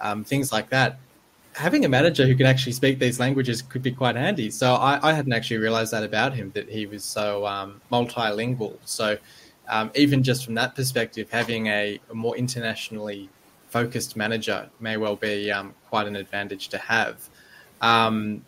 [0.00, 0.98] um, things like that,
[1.56, 4.50] having a manager who can actually speak these languages could be quite handy.
[4.50, 8.76] So I, I hadn't actually realized that about him that he was so um, multilingual.
[8.84, 9.16] So
[9.68, 13.30] um, even just from that perspective, having a, a more internationally
[13.68, 17.26] focused manager may well be um, quite an advantage to have.
[17.80, 18.44] Um,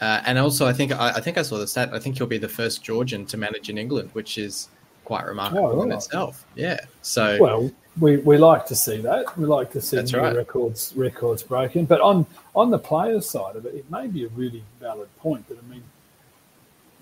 [0.00, 1.90] uh, and also, I think I, I, think I saw the stat.
[1.92, 4.68] I think he'll be the first Georgian to manage in England, which is
[5.04, 6.46] quite remarkable oh, in itself.
[6.54, 6.78] Yeah.
[7.02, 9.36] So well, we, we like to see that.
[9.38, 10.36] We like to see right.
[10.36, 11.86] records records broken.
[11.86, 15.46] But on on the players' side of it, it may be a really valid point.
[15.48, 15.82] But I mean,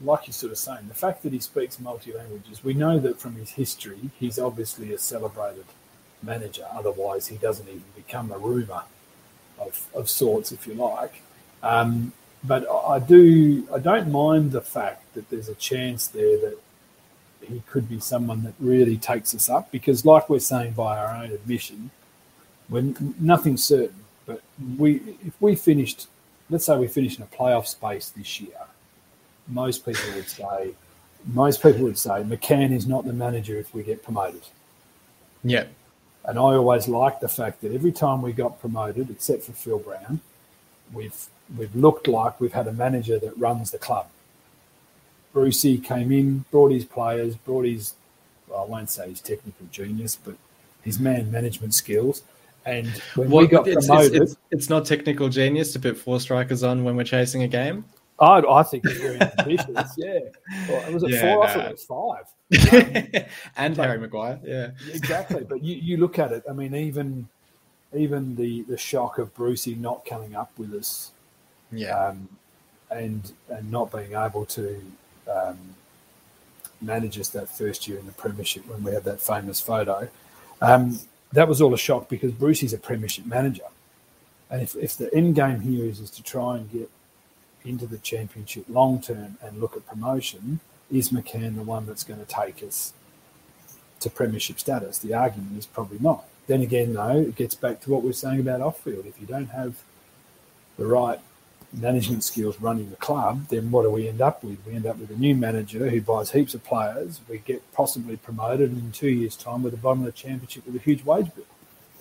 [0.02, 3.20] like you're sort of saying, the fact that he speaks multi languages, we know that
[3.20, 5.66] from his history, he's obviously a celebrated
[6.22, 6.66] manager.
[6.72, 8.82] Otherwise, he doesn't even become a rumour
[9.58, 11.22] of, of sorts, if you like.
[11.62, 16.58] Um, but I do, I don't mind the fact that there's a chance there that
[17.46, 21.14] he could be someone that really takes us up because, like we're saying by our
[21.14, 21.90] own admission,
[22.68, 23.96] when nothing's certain.
[24.26, 24.42] But
[24.78, 26.06] we, if we finished,
[26.48, 28.56] let's say we finished in a playoff space this year,
[29.48, 30.74] most people would say,
[31.32, 34.42] most people would say McCann is not the manager if we get promoted.
[35.42, 35.64] Yeah.
[36.24, 39.78] And I always like the fact that every time we got promoted, except for Phil
[39.78, 40.20] Brown,
[40.92, 41.26] we've
[41.58, 44.08] we've looked like we've had a manager that runs the club.
[45.34, 47.94] Brucey came in, brought his players, brought his
[48.48, 50.36] well, I won't say his technical genius, but
[50.82, 52.22] his man management skills.
[52.64, 55.98] And when well, we got it's, promoted, it's, it's, it's, not technical genius to put
[55.98, 57.84] four strikers on when we're chasing a game.
[58.18, 59.92] I, I think it's very ambitious.
[59.98, 60.20] yeah,
[60.68, 61.34] well, was it yeah, four?
[61.34, 61.42] No.
[61.42, 63.14] I thought it was five.
[63.14, 63.24] Um,
[63.56, 64.38] and but, Harry Maguire.
[64.44, 65.44] Yeah, exactly.
[65.44, 66.44] But you, you look at it.
[66.48, 67.28] I mean, even
[67.92, 71.10] even the the shock of Brucey not coming up with us.
[71.72, 71.98] Yeah.
[71.98, 72.28] Um,
[72.90, 74.80] and and not being able to
[75.28, 75.58] um,
[76.80, 80.08] manage us that first year in the premiership when we had that famous photo.
[80.60, 80.98] Um,
[81.32, 83.64] that was all a shock because Brucey's a premiership manager,
[84.50, 86.90] and if, if the end game here is, is to try and get
[87.64, 90.60] into the championship long term and look at promotion,
[90.90, 92.92] is McCann the one that's going to take us
[94.00, 94.98] to premiership status?
[94.98, 96.24] The argument is probably not.
[96.46, 99.06] Then again, though, it gets back to what we are saying about off field.
[99.06, 99.82] If you don't have
[100.76, 101.20] the right
[101.80, 104.58] management skills running the club, then what do we end up with?
[104.66, 107.20] We end up with a new manager who buys heaps of players.
[107.28, 110.76] We get possibly promoted in two years' time with the bottom of the championship with
[110.76, 111.44] a huge wage bill.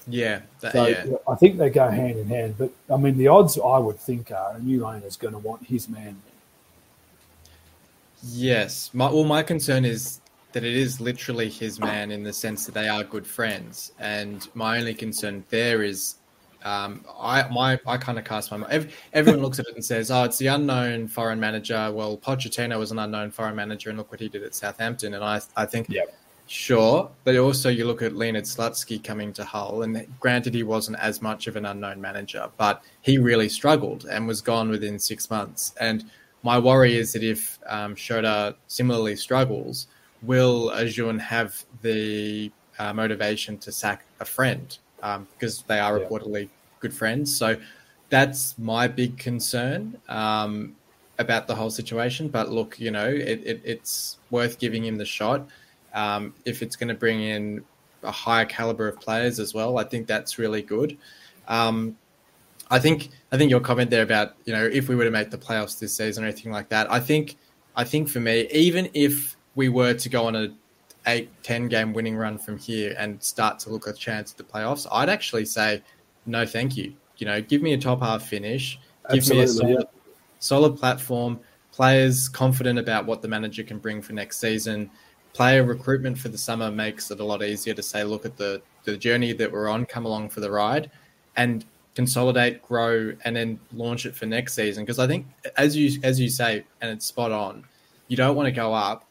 [0.08, 1.06] Yeah, that, so yeah.
[1.28, 2.56] I think they go hand in hand.
[2.58, 5.40] But I mean, the odds I would think are a new owner is going to
[5.40, 6.22] want his man.
[8.24, 10.20] Yes, my well, my concern is
[10.52, 14.48] that it is literally his man in the sense that they are good friends, and
[14.54, 16.16] my only concern there is.
[16.64, 18.90] Um, I my I kind of cast my mind.
[19.14, 22.92] Everyone looks at it and says, "Oh, it's the unknown foreign manager." Well, Pochettino was
[22.92, 25.14] an unknown foreign manager, and look what he did at Southampton.
[25.14, 26.14] And I I think yep
[26.48, 31.00] Sure, but also you look at Leonard Slutsky coming to Hull, and granted he wasn't
[31.00, 35.30] as much of an unknown manager, but he really struggled and was gone within six
[35.30, 35.74] months.
[35.80, 36.06] And
[36.44, 39.88] my worry is that if um, Shota similarly struggles,
[40.22, 46.08] will Acun have the uh, motivation to sack a friend um, because they are yeah.
[46.08, 47.36] reportedly good friends?
[47.36, 47.58] So
[48.10, 50.76] that's my big concern um,
[51.20, 52.28] about the whole situation.
[52.28, 55.48] But look, you know, it, it, it's worth giving him the shot.
[55.94, 57.64] Um, if it's going to bring in
[58.02, 60.98] a higher caliber of players as well, I think that's really good.
[61.48, 61.98] Um,
[62.72, 65.30] I think I think your comment there about you know if we were to make
[65.30, 67.36] the playoffs this season or anything like that, I think
[67.76, 70.48] I think for me, even if we were to go on a
[71.08, 74.44] eight, 10 game winning run from here and start to look a chance at the
[74.44, 75.82] playoffs, I'd actually say
[76.26, 76.94] no, thank you.
[77.18, 78.80] You know, give me a top half finish,
[79.12, 80.00] give Absolutely, me a solid, yeah.
[80.40, 81.40] solid platform,
[81.72, 84.90] players confident about what the manager can bring for next season
[85.34, 88.62] player recruitment for the summer makes it a lot easier to say, look at the
[88.86, 90.92] the journey that we're on, come along for the ride,
[91.36, 94.84] and consolidate, grow, and then launch it for next season.
[94.84, 95.26] Because I think,
[95.58, 97.66] as you as you say, and it's spot on,
[98.08, 99.06] you don't want to go up,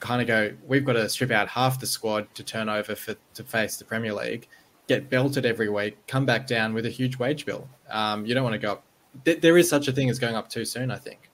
[0.00, 0.52] kind of go.
[0.66, 3.84] We've got to strip out half the squad to turn over for to face the
[3.84, 4.48] Premier League,
[4.88, 7.68] get belted every week, come back down with a huge wage bill.
[7.88, 8.84] Um, you don't want to go up.
[9.24, 10.90] There is such a thing as going up too soon.
[10.90, 11.30] I think.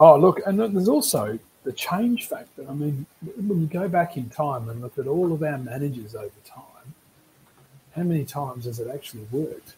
[0.00, 2.64] Oh look, and there's also the change factor.
[2.68, 6.14] I mean, when you go back in time and look at all of our managers
[6.14, 6.94] over time,
[7.94, 9.74] how many times has it actually worked?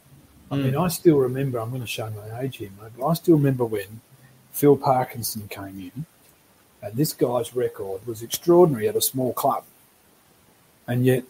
[0.51, 0.81] I mean, hmm.
[0.81, 3.65] I still remember, I'm going to show my age here, mate, but I still remember
[3.65, 4.01] when
[4.53, 6.07] Phil Parkinson came in,
[6.85, 9.64] and this guy's record was extraordinary at a small club.
[10.87, 11.25] And yet,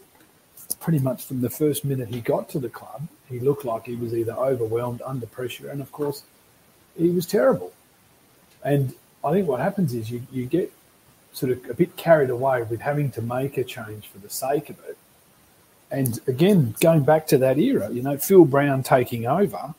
[0.81, 3.95] pretty much from the first minute he got to the club, he looked like he
[3.95, 6.25] was either overwhelmed, under pressure, and of course,
[6.99, 7.73] he was terrible.
[8.65, 10.73] And I think what happens is you, you get
[11.33, 14.71] sort of a bit carried away with having to make a change for the sake
[14.71, 14.99] of it.
[15.91, 19.75] And again, going back to that era, you know, Phil Brown taking over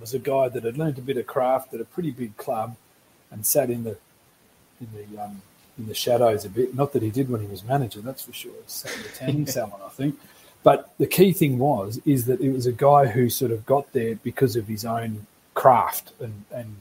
[0.00, 2.76] was a guy that had learnt a bit of craft at a pretty big club
[3.30, 3.98] and sat in the
[4.80, 5.42] in the um,
[5.78, 6.74] in the shadows a bit.
[6.74, 8.52] Not that he did when he was manager, that's for sure.
[9.14, 10.18] Tanning salon, I think.
[10.62, 13.92] But the key thing was is that it was a guy who sort of got
[13.92, 16.76] there because of his own craft and, and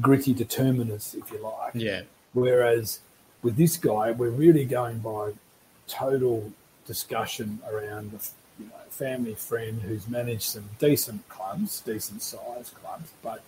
[0.00, 1.74] gritty determinants, if you like.
[1.74, 2.02] Yeah.
[2.32, 3.00] Whereas
[3.42, 5.32] with this guy, we're really going by
[5.88, 6.52] total
[6.86, 13.10] discussion around a you know, family friend who's managed some decent clubs, decent sized clubs,
[13.22, 13.42] but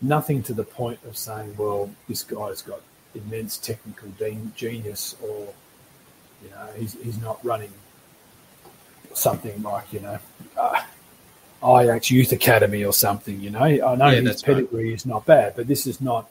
[0.00, 2.80] nothing to the point of saying, well, this guy's got
[3.14, 4.08] immense technical
[4.56, 5.52] genius or,
[6.42, 7.72] you know, he's, he's not running
[9.12, 10.18] something like, you know,
[10.56, 10.82] uh,
[11.64, 13.62] Ajax Youth Academy or something, you know.
[13.62, 14.94] I know yeah, his pedigree right.
[14.94, 16.28] is not bad, but this is not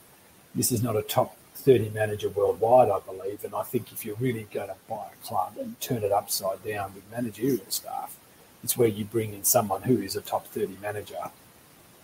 [0.54, 3.43] this is not a top 30 manager worldwide, I believe.
[3.43, 6.63] And I think if you're really going to buy a club and turn it upside
[6.63, 8.15] down with managerial staff,
[8.63, 11.32] it's where you bring in someone who is a top 30 manager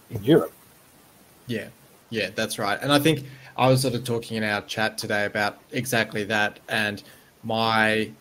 [0.09, 0.53] in Europe.
[1.45, 1.67] Yeah,
[2.09, 2.79] yeah, that's right.
[2.81, 3.25] And I think
[3.57, 6.59] I was sort of talking in our chat today about exactly that.
[6.69, 7.03] And
[7.43, 8.11] my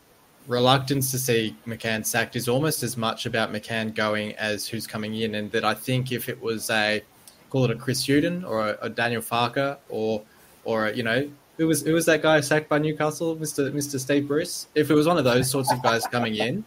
[0.47, 5.15] reluctance to see McCann sacked is almost as much about McCann going as who's coming
[5.15, 5.35] in.
[5.35, 7.03] And that I think if it was a,
[7.51, 10.23] call it a Chris Hughton or a, a Daniel Farke or
[10.65, 14.29] or you know who was who was that guy sacked by Newcastle, Mister Mister Steve
[14.29, 14.67] Bruce?
[14.75, 16.65] If it was one of those sorts of guys coming in,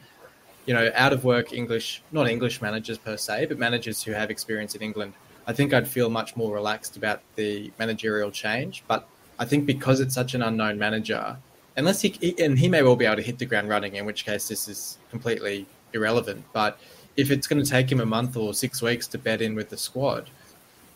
[0.65, 4.29] you know, out of work English, not English managers per se, but managers who have
[4.29, 5.13] experience in England,
[5.47, 8.83] I think I'd feel much more relaxed about the managerial change.
[8.87, 9.07] But
[9.39, 11.37] I think because it's such an unknown manager,
[11.77, 14.25] unless he and he may well be able to hit the ground running, in which
[14.25, 16.43] case this is completely irrelevant.
[16.53, 16.79] But
[17.17, 19.69] if it's going to take him a month or six weeks to bed in with
[19.69, 20.29] the squad,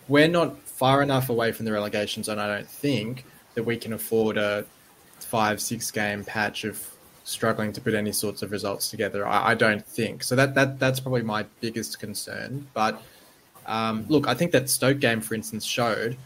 [0.08, 3.94] we're not far enough away from the relegation zone, I don't think, that we can
[3.94, 4.66] afford a
[5.20, 6.92] five, six game patch of
[7.24, 9.28] struggling to put any sorts of results together.
[9.28, 10.24] I, I don't think.
[10.24, 12.68] So that, that that's probably my biggest concern.
[12.74, 13.02] But
[13.66, 16.18] um, look, I think that Stoke game, for instance, showed,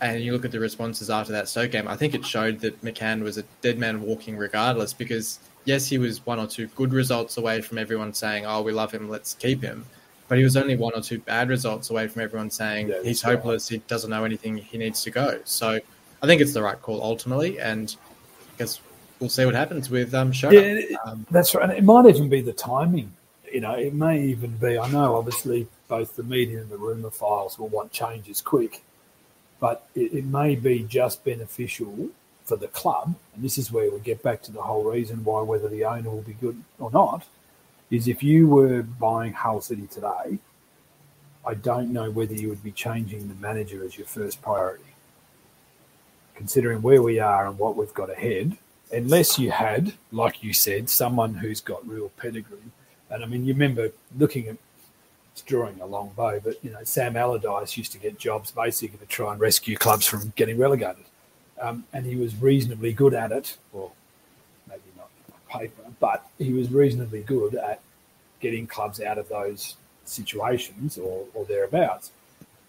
[0.00, 2.82] and you look at the responses after that Stoke game, I think it showed that
[2.82, 6.92] McCann was a dead man walking regardless because, yes, he was one or two good
[6.92, 9.84] results away from everyone saying, oh, we love him, let's keep him
[10.32, 13.20] but he was only one or two bad results away from everyone saying yeah, he's
[13.20, 15.38] hopeless, he doesn't know anything, he needs to go.
[15.44, 15.78] So
[16.22, 17.94] I think it's the right call ultimately, and
[18.54, 18.80] I guess
[19.20, 21.68] we'll see what happens with um, Yeah, um, that's right.
[21.68, 23.12] And it might even be the timing.
[23.52, 24.78] You know, it may even be.
[24.78, 28.82] I know, obviously, both the media and the rumor files will want changes quick,
[29.60, 32.08] but it, it may be just beneficial
[32.44, 33.14] for the club.
[33.34, 36.08] And this is where we get back to the whole reason why whether the owner
[36.08, 37.26] will be good or not
[37.90, 40.38] is if you were buying Hull City today,
[41.44, 44.94] I don't know whether you would be changing the manager as your first priority.
[46.34, 48.56] Considering where we are and what we've got ahead,
[48.90, 52.70] unless you had, like you said, someone who's got real pedigree.
[53.10, 54.56] And I mean, you remember looking at
[55.32, 58.98] it's drawing a long bow, but you know, Sam Allardyce used to get jobs basically
[58.98, 61.04] to try and rescue clubs from getting relegated.
[61.60, 63.92] Um, and he was reasonably good at it, or
[64.68, 67.80] maybe not on paper, but he was reasonably good at
[68.40, 72.10] getting clubs out of those situations or, or thereabouts.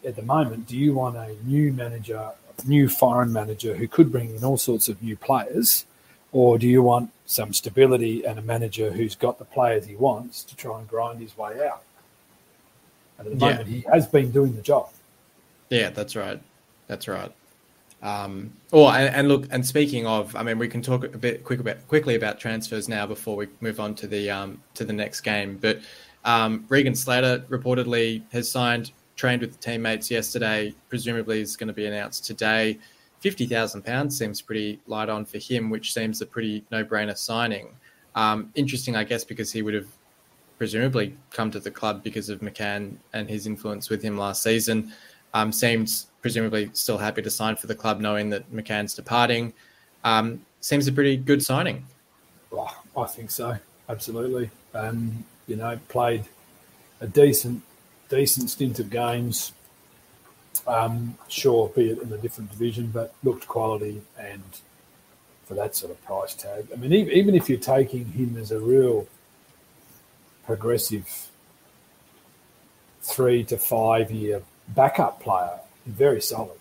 [0.06, 2.32] At the moment, do you want a new manager,
[2.65, 5.86] new foreign manager who could bring in all sorts of new players,
[6.32, 10.43] or do you want some stability and a manager who's got the players he wants
[10.43, 11.84] to try and grind his way out?
[13.17, 13.52] And at the yeah.
[13.52, 14.89] moment, he has been doing the job.
[15.69, 16.41] Yeah, that's right.
[16.88, 17.32] That's right.
[18.02, 21.45] Um, oh, and, and, look, and speaking of, I mean, we can talk a bit
[21.45, 24.91] quick about, quickly about transfers now before we move on to the um, to the
[24.91, 25.58] next game.
[25.62, 25.80] But
[26.26, 30.74] um, Regan Slater reportedly has signed, trained with the teammates yesterday.
[30.89, 32.78] Presumably, is going to be announced today.
[33.22, 37.70] Fifty thousand pounds seems pretty light on for him, which seems a pretty no-brainer signing.
[38.16, 39.88] Um, interesting, I guess, because he would have
[40.64, 44.93] presumably come to the club because of McCann and his influence with him last season.
[45.34, 49.51] Um, seems presumably still happy to sign for the club, knowing that McCann's departing.
[50.05, 51.86] Um, seems a pretty good signing.
[52.49, 53.57] Well, I think so,
[53.89, 54.51] absolutely.
[54.74, 56.24] Um, you know, played
[57.01, 57.61] a decent,
[58.07, 59.51] decent stint of games.
[60.66, 64.43] Um, sure, be it in a different division, but looked quality and
[65.43, 66.68] for that sort of price tag.
[66.72, 69.09] I mean, even if you're taking him as a real
[70.46, 71.30] progressive
[73.02, 76.60] three to five year backup player, very solid.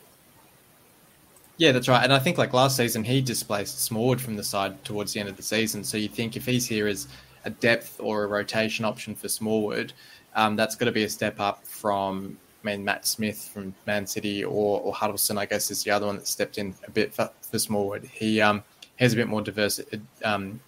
[1.59, 2.03] Yeah, that's right.
[2.03, 5.29] And I think like last season, he displaced Smallwood from the side towards the end
[5.29, 5.85] of the season.
[5.85, 7.09] So you think if he's here as
[7.45, 9.93] a depth or a rotation option for Smallwood,
[10.35, 14.07] um, that's got to be a step up from I mean, Matt Smith from Man
[14.07, 17.13] City or, or Huddlestone, I guess, is the other one that stepped in a bit
[17.13, 18.05] for, for Smallwood.
[18.05, 18.63] He um,
[18.97, 19.81] has a bit more diverse,
[20.25, 20.61] um,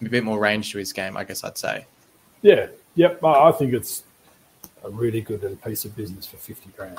[0.00, 1.86] a bit more range to his game, I guess I'd say.
[2.42, 3.22] Yeah, yep.
[3.24, 4.02] I think it's
[4.84, 6.98] a really good piece of business for 50 grand.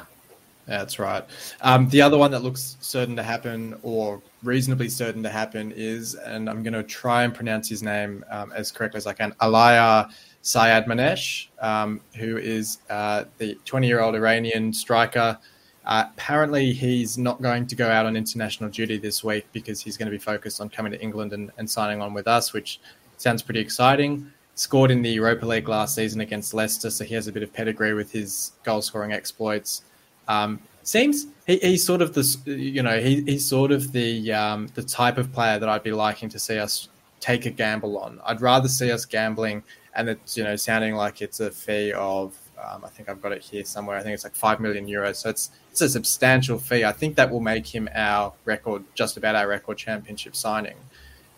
[0.66, 1.26] That's right.
[1.62, 6.16] Um, the other one that looks certain to happen or reasonably certain to happen is,
[6.16, 9.34] and I'm going to try and pronounce his name um, as correctly as I can,
[9.42, 10.10] Allahyar
[10.42, 15.38] Sayyadmanesh, um, who is uh, the 20 year old Iranian striker.
[15.86, 19.98] Uh, apparently, he's not going to go out on international duty this week because he's
[19.98, 22.80] going to be focused on coming to England and, and signing on with us, which
[23.18, 24.32] sounds pretty exciting.
[24.56, 27.52] Scored in the Europa League last season against Leicester, so he has a bit of
[27.52, 29.84] pedigree with his goal scoring exploits.
[30.28, 34.68] Um, seems he, he's sort of the you know he, he's sort of the um,
[34.76, 36.90] the type of player that I'd be liking to see us
[37.20, 38.20] take a gamble on.
[38.26, 39.64] I'd rather see us gambling
[39.96, 43.32] and it's you know sounding like it's a fee of um, I think I've got
[43.32, 43.98] it here somewhere.
[43.98, 45.18] I think it's like five million euros.
[45.18, 46.86] So it's it's a substantial fee.
[46.86, 50.76] I think that will make him our record, just about our record championship signing.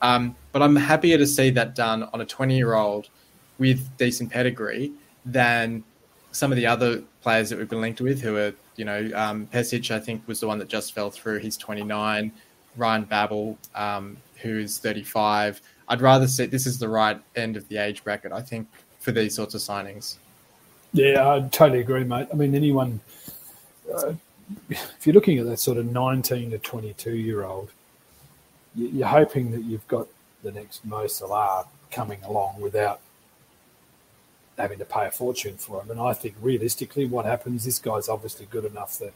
[0.06, 3.10] Um, but I'm happier to see that done on a 20 year old
[3.58, 4.92] with decent pedigree
[5.26, 5.84] than
[6.32, 9.48] some of the other players that we've been linked with who are you know, um,
[9.48, 11.40] Pesic, I think, was the one that just fell through.
[11.40, 12.32] He's 29.
[12.78, 15.62] Ryan Babel, um, who's 35.
[15.88, 18.68] I'd rather see this is the right end of the age bracket, I think,
[19.00, 20.18] for these sorts of signings.
[20.94, 22.28] Yeah, I totally agree, mate.
[22.32, 23.00] I mean, anyone,
[23.94, 24.14] uh,
[24.70, 27.70] if you're looking at that sort of 19 to 22 year old,
[28.76, 30.08] you're hoping that you've got
[30.44, 33.00] the next Mo Salah coming along without
[34.58, 35.92] having to pay a fortune for him.
[35.92, 39.14] And I think realistically, what happens, this guy's obviously good enough that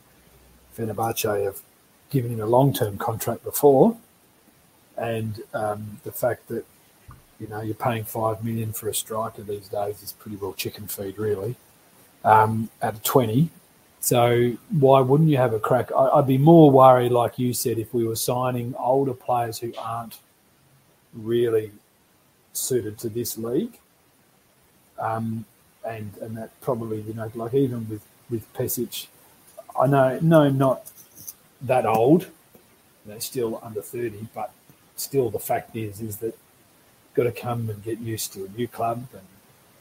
[0.78, 1.62] Fenerbahce have
[2.10, 3.97] given him a long term contract before.
[4.97, 6.66] And um, the fact that,
[7.39, 10.88] you know, you're paying five million for a striker these days is pretty well chicken
[10.88, 11.55] feed, really,
[12.26, 13.49] um, at 20.
[14.01, 15.91] So why wouldn't you have a crack?
[15.93, 20.19] I'd be more worried, like you said, if we were signing older players who aren't
[21.13, 21.71] really
[22.53, 23.77] suited to this league
[24.99, 25.45] um,
[25.87, 29.07] and and that probably you know like even with with Pesic,
[29.79, 30.91] I know no not
[31.61, 32.27] that old,
[33.05, 34.51] they're still under thirty, but
[34.95, 36.37] still the fact is is that
[37.13, 39.21] got to come and get used to a new club and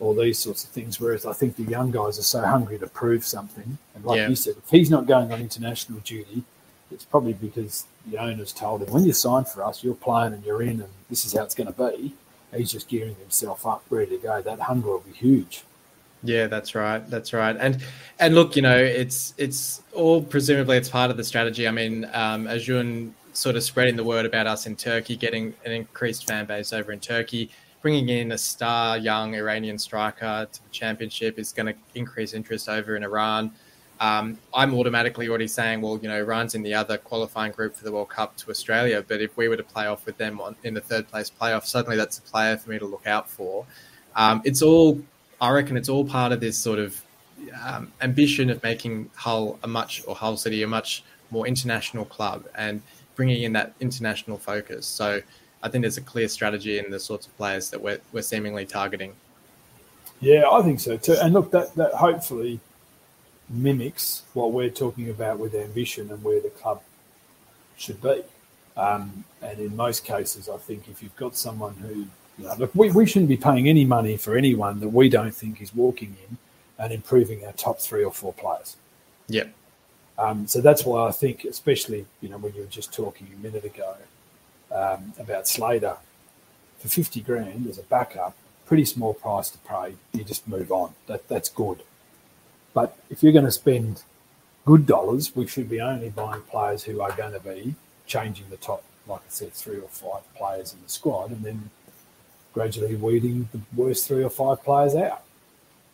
[0.00, 1.00] all these sorts of things.
[1.00, 4.28] Whereas I think the young guys are so hungry to prove something, and like yeah.
[4.28, 6.44] you said, if he's not going on international duty,
[6.90, 10.44] it's probably because the owners told him when you sign for us, you're playing and
[10.44, 12.14] you're in, and this is how it's going to be
[12.56, 14.40] he's just gearing himself up, ready to go.
[14.40, 15.64] That hunger will be huge.
[16.22, 17.08] Yeah, that's right.
[17.08, 17.56] That's right.
[17.58, 17.82] And
[18.18, 21.68] and look, you know, it's it's all presumably it's part of the strategy.
[21.68, 25.70] I mean, um, Acun sort of spreading the word about us in Turkey, getting an
[25.70, 27.50] increased fan base over in Turkey,
[27.80, 32.68] bringing in a star young Iranian striker to the championship is going to increase interest
[32.68, 33.52] over in Iran
[34.00, 37.84] um, I'm automatically already saying, well, you know, Iran's in the other qualifying group for
[37.84, 39.04] the World Cup to Australia.
[39.06, 41.64] But if we were to play off with them on, in the third place playoff,
[41.64, 43.66] suddenly that's a player for me to look out for.
[44.14, 45.00] Um, it's all,
[45.40, 47.02] I reckon, it's all part of this sort of
[47.64, 52.46] um, ambition of making Hull a much, or Hull City a much more international club
[52.54, 52.82] and
[53.16, 54.86] bringing in that international focus.
[54.86, 55.22] So
[55.62, 58.64] I think there's a clear strategy in the sorts of players that we're, we're seemingly
[58.64, 59.14] targeting.
[60.20, 61.16] Yeah, I think so too.
[61.20, 62.60] And look, that, that hopefully
[63.48, 66.82] mimics what we're talking about with ambition and where the club
[67.76, 68.22] should be.
[68.76, 72.06] Um, and in most cases, I think if you've got someone who,
[72.38, 75.34] you know, look, we, we shouldn't be paying any money for anyone that we don't
[75.34, 76.36] think is walking in
[76.78, 78.76] and improving our top three or four players.
[79.28, 79.52] Yep.
[80.18, 83.42] Um, so that's why I think, especially, you know, when you were just talking a
[83.42, 83.96] minute ago
[84.72, 85.96] um, about Slater,
[86.78, 89.94] for 50 grand as a backup, pretty small price to pay.
[90.12, 90.94] You just move on.
[91.06, 91.82] That, that's good.
[92.74, 94.02] But if you're going to spend
[94.64, 97.74] good dollars, we should be only buying players who are going to be
[98.06, 101.70] changing the top, like I said, three or five players in the squad, and then
[102.52, 105.22] gradually weeding the worst three or five players out.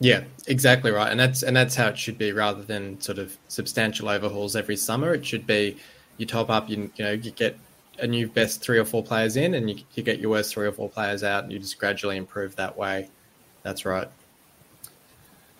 [0.00, 3.36] Yeah, exactly right, and that's and that's how it should be, rather than sort of
[3.48, 5.14] substantial overhauls every summer.
[5.14, 5.76] It should be
[6.18, 7.56] you top up, you you know, you get
[7.98, 10.66] a new best three or four players in, and you, you get your worst three
[10.66, 13.10] or four players out, and you just gradually improve that way.
[13.62, 14.08] That's right.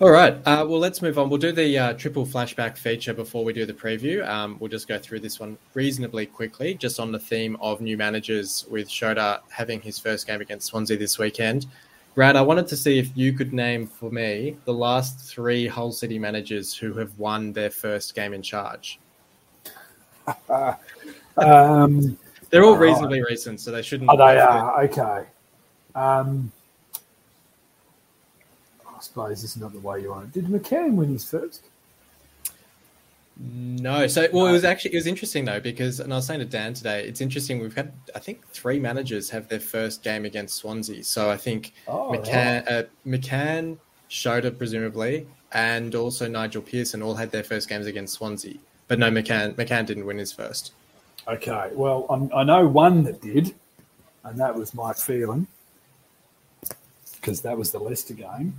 [0.00, 0.34] All right.
[0.44, 1.30] Uh, well, let's move on.
[1.30, 4.26] We'll do the uh, triple flashback feature before we do the preview.
[4.28, 7.96] Um, we'll just go through this one reasonably quickly, just on the theme of new
[7.96, 11.66] managers, with Shota having his first game against Swansea this weekend.
[12.16, 15.92] Brad, I wanted to see if you could name for me the last three Hull
[15.92, 18.98] City managers who have won their first game in charge.
[21.36, 22.18] um,
[22.54, 23.30] They're all reasonably right.
[23.30, 24.08] recent, so they shouldn't.
[24.10, 25.26] Oh, they are okay.
[25.94, 26.52] Um,
[29.04, 30.32] suppose this is not the way you want it.
[30.32, 31.62] Did McCann win his first?
[33.36, 36.40] No, so well, it was actually it was interesting though because, and I was saying
[36.40, 37.60] to Dan today, it's interesting.
[37.60, 41.02] We've had I think three managers have their first game against Swansea.
[41.02, 43.78] So I think Oh, McCann, uh, McCann,
[44.56, 48.54] presumably, and also Nigel Pearson all had their first games against Swansea.
[48.86, 50.72] But no, McCann McCann didn't win his first.
[51.26, 53.54] Okay, well, I'm, I know one that did,
[54.24, 55.46] and that was Mike Phelan,
[57.16, 58.54] because that was the Leicester game.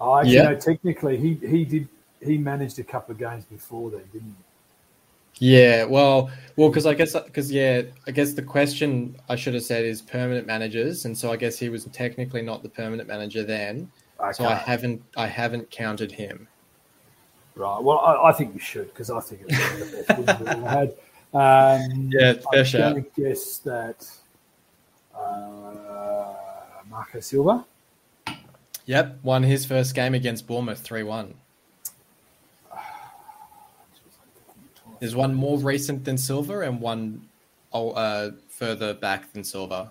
[0.00, 0.42] I, actually, Yeah.
[0.42, 1.88] no, technically, he, he did
[2.20, 4.34] he managed a couple of games before then, didn't
[5.38, 5.54] he?
[5.56, 9.64] Yeah, well, well, because I guess because yeah, I guess the question I should have
[9.64, 13.42] said is permanent managers, and so I guess he was technically not the permanent manager
[13.42, 13.90] then.
[14.18, 14.32] he?
[14.32, 16.48] So I haven't I haven't counted him.
[17.56, 17.82] Right.
[17.82, 20.40] Well, I, I think you should because I think it's one of the best wins
[20.40, 20.94] we've ever had.
[21.34, 24.08] Um, Yeah, fair I'm going to guess that
[25.18, 26.34] uh,
[26.88, 27.64] Marco Silva.
[28.86, 31.34] Yep, won his first game against Bournemouth three one.
[35.00, 37.28] There's one more recent than Silva and one
[37.72, 39.90] uh, further back than Silva.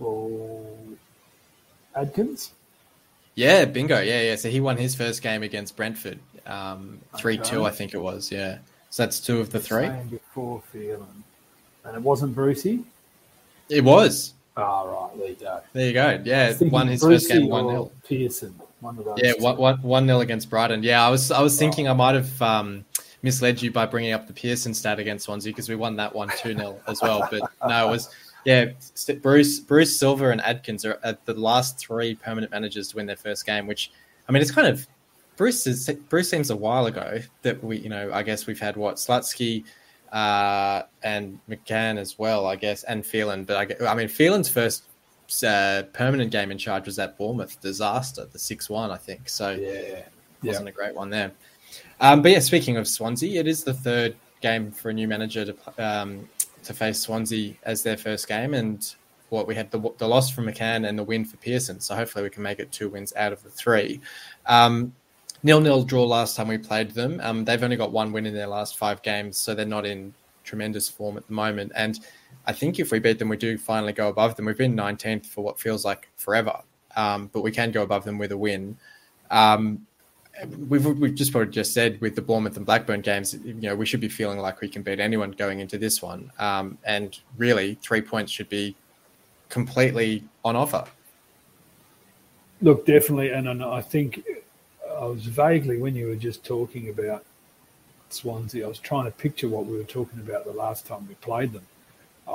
[0.00, 0.66] Well,
[1.94, 2.52] Adkins.
[3.40, 4.00] Yeah, bingo.
[4.00, 4.36] Yeah, yeah.
[4.36, 8.30] So he won his first game against Brentford, um, three two, I think it was.
[8.30, 8.58] Yeah.
[8.90, 9.88] So that's two of the three.
[10.10, 11.24] Before Phelan.
[11.84, 12.84] And it wasn't Brucey.
[13.70, 14.34] It was.
[14.58, 15.18] Ah, right.
[15.18, 15.60] There you go.
[15.72, 16.20] There you go.
[16.22, 18.54] Yeah, won his first game one or 0 Pearson.
[18.80, 19.18] One of those.
[19.22, 20.82] Yeah, one, one, one nil against Brighton.
[20.82, 22.84] Yeah, I was I was thinking I might have um,
[23.22, 26.28] misled you by bringing up the Pearson stat against Swansea because we won that one
[26.36, 27.26] two 0 as well.
[27.30, 28.10] But no, it was
[28.44, 28.66] yeah.
[29.22, 33.16] Bruce Bruce Silva and Adkins are at the last three permanent managers to win their
[33.16, 33.66] first game.
[33.66, 33.90] Which
[34.28, 34.86] I mean, it's kind of
[35.36, 35.66] Bruce.
[35.66, 38.96] Is, Bruce seems a while ago that we you know I guess we've had what
[38.96, 39.64] Slutsky.
[40.12, 43.44] Uh, and McCann as well, I guess, and Phelan.
[43.44, 44.82] But I, I mean, Phelan's first
[45.46, 49.28] uh, permanent game in charge was that Bournemouth disaster, the six one, I think.
[49.28, 50.02] So Yeah.
[50.42, 50.52] Yeah.
[50.52, 51.32] wasn't a great one there.
[52.00, 55.44] Um, but yeah, speaking of Swansea, it is the third game for a new manager
[55.44, 56.28] to um,
[56.64, 58.94] to face Swansea as their first game, and
[59.30, 61.80] what we had the, the loss from McCann and the win for Pearson.
[61.80, 64.00] So hopefully we can make it two wins out of the three.
[64.46, 64.92] Um,
[65.42, 67.20] nil nil draw last time we played them.
[67.22, 70.12] Um, they've only got one win in their last five games, so they're not in
[70.44, 71.72] tremendous form at the moment.
[71.74, 71.98] And
[72.46, 74.46] I think if we beat them, we do finally go above them.
[74.46, 76.60] We've been 19th for what feels like forever,
[76.96, 78.76] um, but we can go above them with a win.
[79.30, 79.86] Um,
[80.68, 83.86] we've we've just probably just said with the Bournemouth and Blackburn games, you know, we
[83.86, 86.30] should be feeling like we can beat anyone going into this one.
[86.38, 88.76] Um, and really, three points should be
[89.48, 90.84] completely on offer.
[92.62, 94.24] Look, definitely, and I I think
[94.98, 97.24] I was vaguely when you were just talking about
[98.10, 101.14] Swansea, I was trying to picture what we were talking about the last time we
[101.16, 101.66] played them.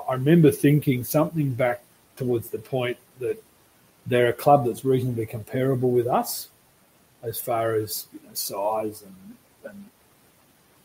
[0.10, 1.82] I remember thinking something back
[2.18, 3.42] towards the point that
[4.06, 6.50] they're a club that's reasonably comparable with us
[7.26, 9.36] as far as you know, size and,
[9.72, 9.86] and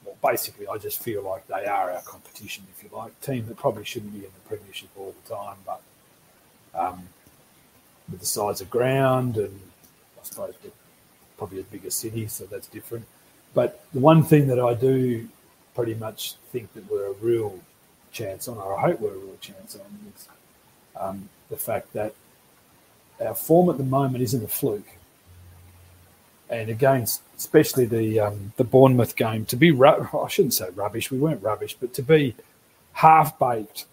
[0.05, 3.19] well, basically, I just feel like they are our competition, if you like.
[3.21, 5.83] Team that probably shouldn't be in the Premiership all the time, but
[6.75, 7.09] um,
[8.11, 9.61] with the size of ground and
[10.19, 10.55] I suppose
[11.37, 13.07] probably a bigger city, so that's different.
[13.55, 15.29] But the one thing that I do
[15.75, 17.59] pretty much think that we're a real
[18.13, 20.29] chance on, or I hope we're a real chance on, is
[20.97, 22.15] um, the fact that
[23.25, 24.87] our form at the moment isn't a fluke.
[26.51, 31.11] And against, especially the um, the Bournemouth game, to be ru- I shouldn't say rubbish.
[31.11, 32.35] We weren't rubbish, but to be
[32.95, 33.85] half baked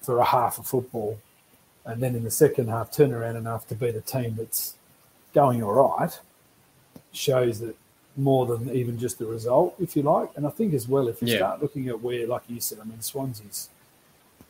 [0.00, 1.18] for a half of football,
[1.84, 4.74] and then in the second half turn around enough to beat a team that's
[5.34, 6.16] going all right,
[7.12, 7.74] shows that
[8.16, 10.30] more than even just the result, if you like.
[10.36, 11.38] And I think as well, if you Yeah.
[11.38, 13.68] start looking at where, like you said, I mean, Swansea's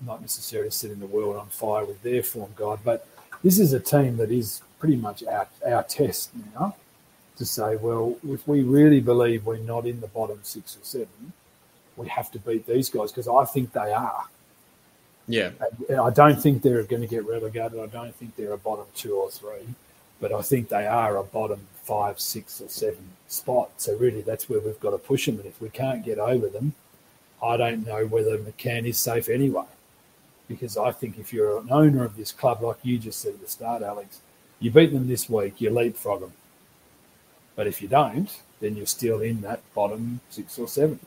[0.05, 3.07] not necessarily setting the world on fire with their form guide, but
[3.43, 6.75] this is a team that is pretty much our, our test now
[7.41, 11.33] to say, well, if we really believe we're not in the bottom six or seven,
[11.97, 14.27] we have to beat these guys because I think they are.
[15.27, 15.53] Yeah,
[15.89, 17.81] And I don't think they're going to get relegated.
[17.81, 19.75] I don't think they're a bottom two or three,
[20.21, 23.71] but I think they are a bottom five, six, or seven spot.
[23.79, 25.37] So really, that's where we've got to push them.
[25.37, 26.75] And if we can't get over them,
[27.43, 29.65] I don't know whether McCann is safe anyway.
[30.47, 33.41] Because I think if you're an owner of this club, like you just said at
[33.41, 34.21] the start, Alex,
[34.59, 36.33] you beat them this week, you leapfrog them.
[37.57, 38.31] But if you don't,
[38.61, 40.99] then you're still in that bottom six or seven.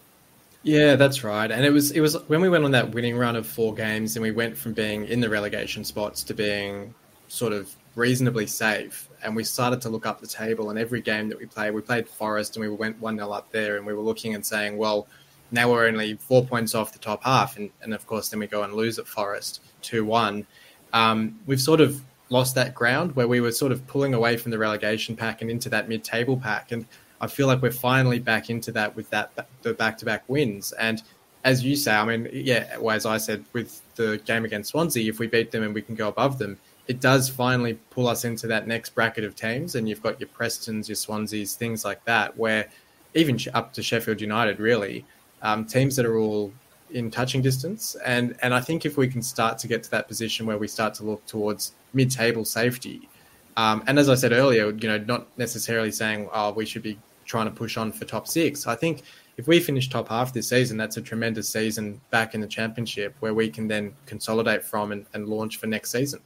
[0.64, 1.52] yeah, that's right.
[1.52, 4.16] And it was it was when we went on that winning run of four games,
[4.16, 6.94] and we went from being in the relegation spots to being
[7.28, 9.10] sort of reasonably safe.
[9.24, 11.82] And we started to look up the table, and every game that we played, we
[11.82, 14.78] played Forest, and we went one 0 up there, and we were looking and saying,
[14.78, 15.08] well,
[15.52, 18.48] now we're only four points off the top half, and, and of course then we
[18.48, 20.46] go and lose at Forest two one.
[20.94, 22.02] um, we've sort of
[22.34, 25.50] lost that ground where we were sort of pulling away from the relegation pack and
[25.50, 26.72] into that mid-table pack.
[26.74, 26.86] And
[27.22, 30.74] I feel like we're finally back into that with that the back-to-back wins.
[30.74, 31.02] And
[31.46, 35.10] as you say, I mean, yeah, well, as I said with the game against Swansea,
[35.10, 36.58] if we beat them and we can go above them,
[36.88, 39.76] it does finally pull us into that next bracket of teams.
[39.76, 42.68] And you've got your Prestons, your Swanseas, things like that, where
[43.14, 45.06] even up to Sheffield United, really,
[45.42, 46.52] um, teams that are all
[46.94, 47.96] in touching distance.
[48.06, 50.68] And and I think if we can start to get to that position where we
[50.68, 53.10] start to look towards mid-table safety,
[53.58, 56.98] um, and as I said earlier, you know, not necessarily saying oh we should be
[57.26, 58.68] trying to push on for top six.
[58.68, 59.04] I think
[59.38, 63.16] if we finish top half this season, that's a tremendous season back in the championship
[63.20, 66.20] where we can then consolidate from and, and launch for next season.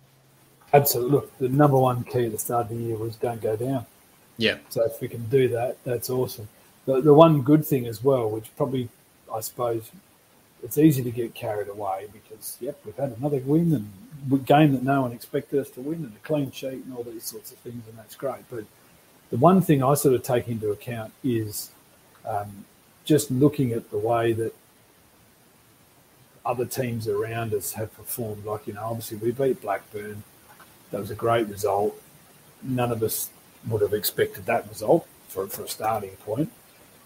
[0.74, 1.11] Absolutely.
[1.11, 3.86] Look, the number one key at the start of the year was don't go down.
[4.38, 4.57] Yeah.
[4.70, 6.49] So if we can do that, that's awesome.
[6.86, 8.89] The, the one good thing as well, which probably,
[9.34, 9.89] I suppose,
[10.64, 14.84] it's easy to get carried away because, yep, we've had another win and game that
[14.84, 17.58] no one expected us to win and a clean sheet and all these sorts of
[17.60, 18.43] things, and that's great.
[18.49, 18.66] But
[19.30, 21.72] the one thing I sort of take into account is
[22.26, 22.66] um,
[23.05, 24.53] just looking at the way that
[26.45, 28.45] other teams around us have performed.
[28.45, 30.24] Like, you know, obviously we beat Blackburn.
[30.91, 32.01] That was a great result.
[32.64, 33.30] None of us
[33.68, 36.51] would have expected that result for, for a starting point.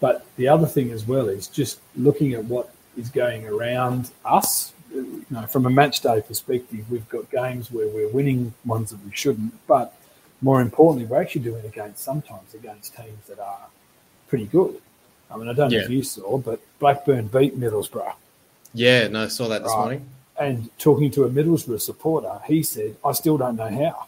[0.00, 4.72] But the other thing as well is just looking at what is going around us.
[4.92, 9.02] You know, from a match day perspective, we've got games where we're winning ones that
[9.04, 9.94] we shouldn't, but
[10.42, 13.66] more importantly, we're actually doing against sometimes against teams that are
[14.28, 14.80] pretty good.
[15.30, 18.12] I mean, I don't know if you saw, but Blackburn beat Middlesbrough.
[18.74, 19.78] Yeah, no, I saw that this Right.
[19.78, 20.06] morning.
[20.38, 24.06] And talking to a Middlesbrough supporter, he said, I still don't know how.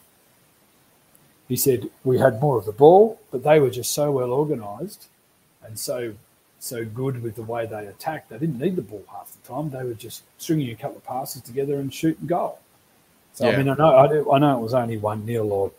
[1.49, 5.07] He said, We had more of the ball, but they were just so well organised
[5.62, 6.14] and so
[6.65, 8.31] so good with the way they attacked.
[8.31, 9.71] They didn't need the ball half the time.
[9.71, 12.59] They were just stringing a couple of passes together and shooting goal.
[13.35, 13.55] So, Yeah.
[13.55, 15.73] I mean, I know, I, do- I know it was only 1 nil or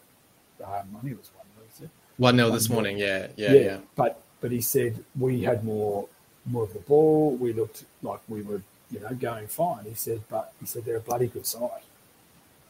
[0.63, 1.45] um, I think it was 1
[1.81, 1.89] nil.
[2.17, 2.97] 1 0 this One morning.
[2.99, 3.77] Yeah, yeah, yeah.
[3.95, 6.07] But but he said we had more
[6.45, 7.31] more of the ball.
[7.36, 8.61] We looked like we were
[8.91, 9.86] you know going fine.
[9.86, 11.81] He said, but he said they're a bloody good side.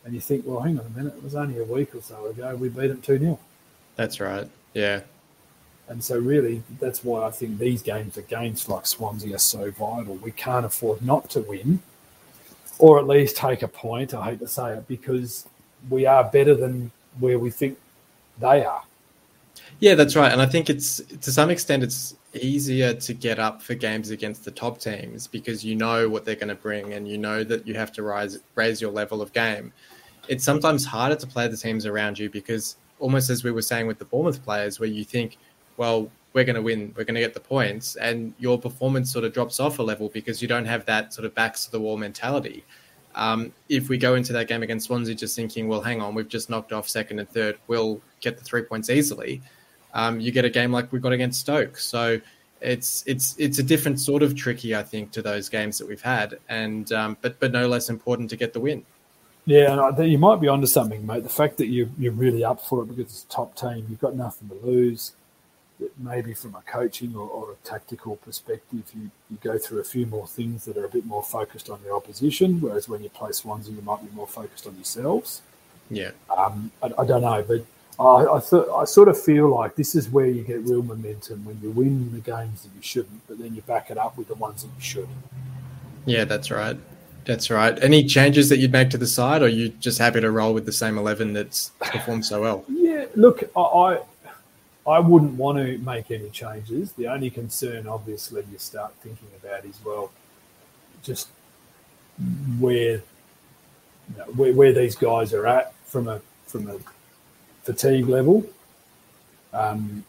[0.05, 1.15] And you think, well, hang on a minute.
[1.17, 3.39] It was only a week or so ago we beat them two 0
[3.97, 4.47] That's right.
[4.73, 5.01] Yeah.
[5.87, 10.15] And so really, that's why I think these games against like Swansea are so vital.
[10.15, 11.79] We can't afford not to win,
[12.79, 14.13] or at least take a point.
[14.13, 15.47] I hate to say it because
[15.89, 17.77] we are better than where we think
[18.39, 18.83] they are.
[19.79, 20.31] Yeah, that's right.
[20.31, 24.43] And I think it's to some extent it's easier to get up for games against
[24.43, 27.65] the top teams because you know what they're going to bring and you know that
[27.67, 29.71] you have to rise raise your level of game.
[30.27, 33.87] It's sometimes harder to play the teams around you because almost as we were saying
[33.87, 35.37] with the Bournemouth players where you think,
[35.77, 39.23] well, we're going to win, we're going to get the points and your performance sort
[39.23, 41.79] of drops off a level because you don't have that sort of backs to the
[41.79, 42.63] wall mentality.
[43.15, 46.27] Um, if we go into that game against Swansea just thinking, well, hang on, we've
[46.27, 49.41] just knocked off second and third, we'll get the three points easily
[49.95, 51.77] um, you get a game like we got against Stoke.
[51.77, 52.19] So
[52.61, 56.01] it's it's it's a different sort of tricky, I think, to those games that we've
[56.01, 58.85] had, and um, but but no less important to get the win.
[59.45, 61.23] Yeah, and I think you might be onto something, mate.
[61.23, 64.01] The fact that you you're really up for it because it's a top team, you've
[64.01, 65.13] got nothing to lose.
[65.79, 69.83] That maybe from a coaching or, or a tactical perspective, you, you go through a
[69.83, 73.09] few more things that are a bit more focused on the opposition, whereas when you
[73.09, 75.41] play Swansea, you might be more focused on yourselves.
[75.89, 77.65] Yeah, Um, I, I don't know, but
[77.99, 81.43] I I, th- I sort of feel like this is where you get real momentum
[81.45, 84.27] when you win the games that you shouldn't, but then you back it up with
[84.29, 85.09] the ones that you should.
[86.05, 86.77] yeah, that's right.
[87.25, 87.77] That's right.
[87.83, 90.53] Any changes that you'd make to the side, or are you just happy to roll
[90.53, 92.63] with the same eleven that's performed so well?
[92.67, 93.99] Yeah, look, I,
[94.87, 96.91] I wouldn't want to make any changes.
[96.91, 100.11] The only concern, obviously, you start thinking about is well,
[101.03, 101.29] just
[102.59, 103.01] where
[104.09, 106.77] you know, where, where these guys are at from a from a
[107.63, 108.45] fatigue level.
[109.53, 110.03] Um,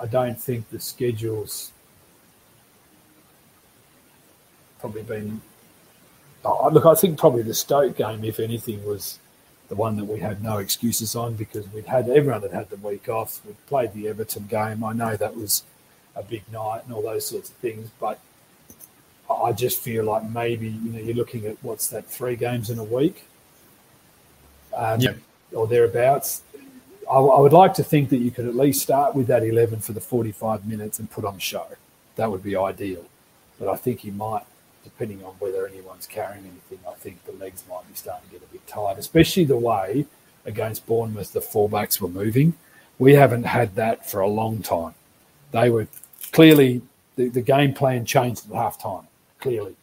[0.00, 1.70] I don't think the schedule's
[4.80, 5.40] probably been.
[6.44, 9.18] Oh, look, I think probably the Stoke game, if anything, was
[9.68, 12.76] the one that we had no excuses on because we'd had everyone had had the
[12.76, 13.40] week off.
[13.44, 14.82] We'd played the Everton game.
[14.82, 15.62] I know that was
[16.16, 18.18] a big night and all those sorts of things, but
[19.30, 22.78] I just feel like maybe you know you're looking at what's that three games in
[22.78, 23.24] a week,
[24.74, 25.12] um, Yeah.
[25.52, 26.42] or thereabouts.
[27.10, 29.80] I, I would like to think that you could at least start with that eleven
[29.80, 31.66] for the forty-five minutes and put on a show.
[32.16, 33.04] That would be ideal,
[33.58, 34.44] but I think you might
[34.84, 38.42] depending on whether anyone's carrying anything, I think the legs might be starting to get
[38.42, 40.06] a bit tired, especially the way
[40.44, 42.54] against Bournemouth the fullbacks were moving.
[42.98, 44.94] We haven't had that for a long time.
[45.52, 45.88] They were
[46.32, 46.82] clearly
[47.16, 49.06] the, the game plan changed at half time,
[49.40, 49.76] clearly.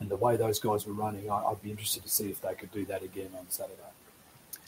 [0.00, 2.54] and the way those guys were running, I, would be interested to see if they
[2.54, 3.80] could do that again on Saturday.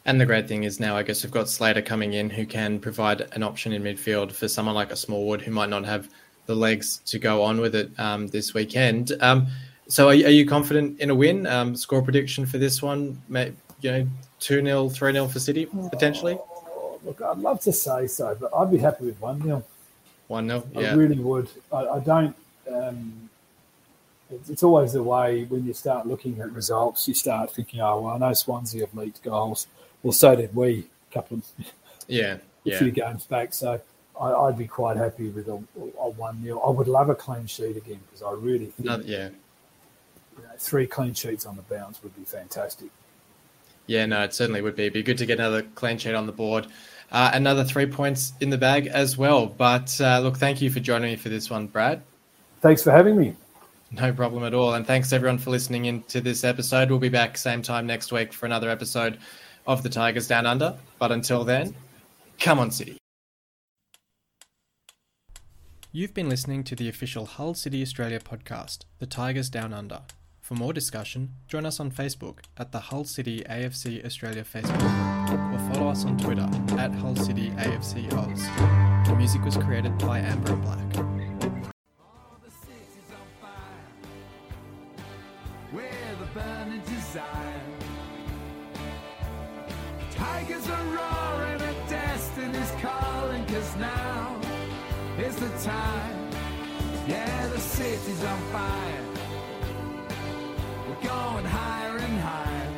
[0.05, 2.79] And the great thing is now, I guess we've got Slater coming in who can
[2.79, 6.09] provide an option in midfield for someone like a Smallwood who might not have
[6.49, 9.13] the legs to go on with it um, this weekend.
[9.21, 9.47] Um,
[9.87, 11.47] so, are, are, you confident in a win?
[11.47, 13.21] Um, score prediction for this one?
[13.29, 14.09] Maybe, you know,
[14.41, 16.39] two 0 three 0 for City potentially.
[16.41, 19.63] Oh, look, I'd love to say so, but I'd be happy with one 0
[20.29, 21.49] One 0 Yeah, I really would.
[21.71, 22.35] I, I don't.
[22.71, 23.29] Um,
[24.31, 28.01] it's, it's always the way when you start looking at results, you start thinking, "Oh,
[28.01, 29.67] well, I know Swansea have leaked goals."
[30.03, 31.45] Well, so did we a couple of
[32.07, 32.79] yeah, a yeah.
[32.79, 33.53] few games back.
[33.53, 33.81] So
[34.21, 35.63] I, would be quite happy with a,
[36.01, 38.99] a one 0 I would love a clean sheet again because I really think no,
[39.05, 39.29] yeah,
[40.37, 42.91] you know, three clean sheets on the bounce would be fantastic.
[43.87, 44.85] Yeah, no, it certainly would be.
[44.85, 46.67] It'd be good to get another clean sheet on the board.
[47.11, 49.47] Uh, another three points in the bag as well.
[49.47, 52.03] But uh, look, thank you for joining me for this one, Brad.
[52.61, 53.35] Thanks for having me.
[53.91, 54.75] No problem at all.
[54.75, 56.91] And thanks everyone for listening in to this episode.
[56.91, 59.19] We'll be back same time next week for another episode
[59.67, 60.77] of the Tigers Down Under.
[60.99, 61.75] But until then,
[62.39, 62.98] come on, City.
[65.99, 70.03] You've been listening to the official Hull City Australia podcast, The Tigers Down Under.
[70.41, 75.75] For more discussion, join us on Facebook at the Hull City AFC Australia Facebook or
[75.75, 79.09] follow us on Twitter at Hull City AFC Oz.
[79.09, 81.28] The music was created by Amber and Black.
[95.69, 96.17] Time.
[97.07, 99.05] Yeah the city's on fire.
[100.87, 102.71] We're going higher and higher.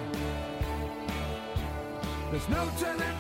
[2.30, 3.18] There's no turning